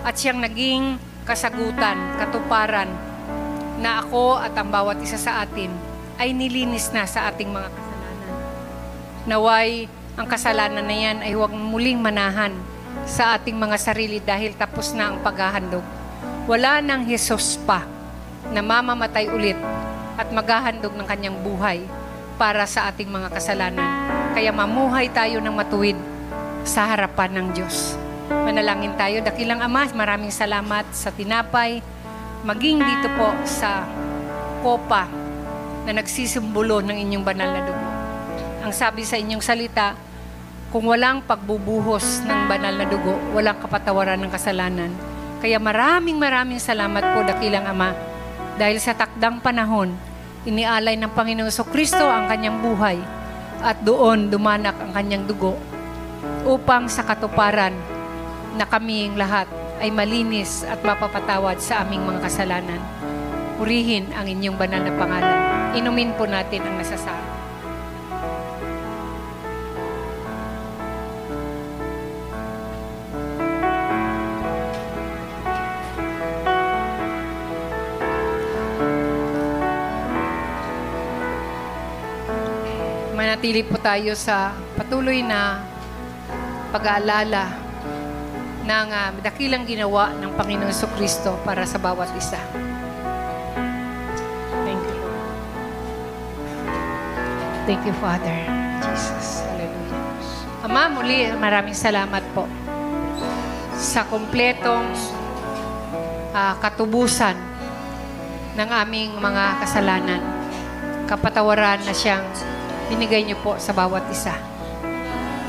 [0.01, 0.97] at siyang naging
[1.28, 2.89] kasagutan, katuparan
[3.78, 5.70] na ako at ang bawat isa sa atin
[6.18, 8.32] ay nilinis na sa ating mga kasalanan.
[9.30, 9.70] Naway
[10.18, 12.55] ang kasalanan na yan ay huwag muling manahan
[13.05, 15.86] sa ating mga sarili dahil tapos na ang paghahandog.
[16.49, 17.86] Wala nang Jesus pa
[18.49, 19.59] na mamamatay ulit
[20.18, 21.86] at maghahandog ng kanyang buhay
[22.41, 23.86] para sa ating mga kasalanan.
[24.34, 25.97] Kaya mamuhay tayo ng matuwid
[26.65, 28.07] sa harapan ng Diyos.
[28.28, 29.23] Manalangin tayo.
[29.23, 31.80] Dakilang Ama, maraming salamat sa tinapay,
[32.43, 33.88] maging dito po sa
[34.59, 35.07] kopa
[35.88, 37.88] na nagsisimbolo ng inyong banal na dugo.
[38.67, 39.95] Ang sabi sa inyong salita,
[40.67, 44.91] kung walang pagbubuhos ng banal na dugo, walang kapatawaran ng kasalanan.
[45.39, 47.95] Kaya maraming maraming salamat po, Dakilang Ama,
[48.59, 49.95] dahil sa takdang panahon,
[50.43, 52.99] inialay ng Panginoon So Kristo ang kanyang buhay
[53.63, 55.55] at doon dumanak ang kanyang dugo
[56.43, 57.71] upang sa katuparan
[58.58, 59.45] na kaming lahat
[59.78, 62.82] ay malinis at mapapatawad sa aming mga kasalanan.
[63.62, 65.39] Purihin ang inyong banal na pangalan.
[65.78, 67.38] Inumin po natin ang nasasabi.
[83.14, 85.62] Manatili po tayo sa patuloy na
[86.74, 87.66] pag-aalala
[88.68, 92.36] ng uh, dakilang ginawa ng Panginoon So Kristo para sa bawat isa.
[94.68, 95.32] Thank you, Lord.
[97.63, 98.38] Thank you, Father.
[98.84, 99.47] Jesus.
[99.47, 100.68] Hallelujah.
[100.68, 102.43] Ama, muli maraming salamat po
[103.80, 104.91] sa kumpletong
[106.36, 107.39] uh, katubusan
[108.59, 110.22] ng aming mga kasalanan.
[111.07, 112.28] Kapatawaran na siyang
[112.91, 114.46] binigay niyo po sa bawat isa.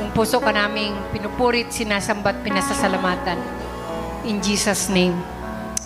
[0.08, 3.36] Yung puso ka naming pinupurit, sinasambat, pinasasalamatan.
[4.24, 5.12] In Jesus' name,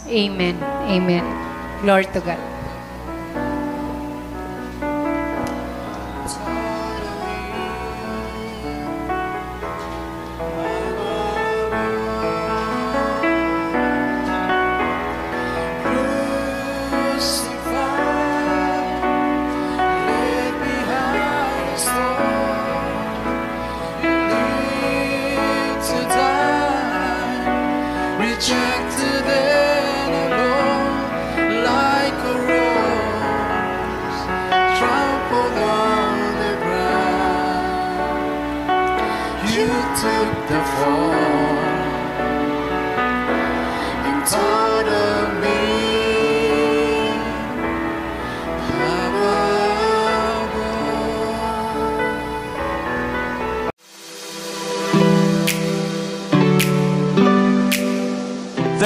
[0.07, 0.63] Amen.
[0.87, 1.27] Amen.
[1.83, 2.52] Glory to God.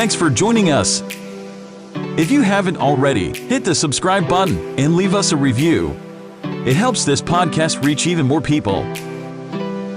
[0.06, 1.02] Thanks for joining us.
[2.16, 5.98] If you haven't already, hit the subscribe button and leave us a review.
[6.44, 8.86] It helps this podcast reach even more people.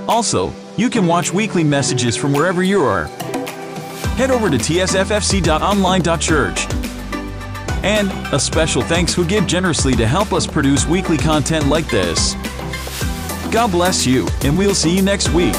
[0.10, 3.04] Also, you can watch weekly messages from wherever you are.
[4.18, 6.68] Head over to tsffc.online.church.
[7.84, 12.34] And a special thanks who give generously to help us produce weekly content like this.
[13.52, 15.54] God bless you, and we'll see you next week.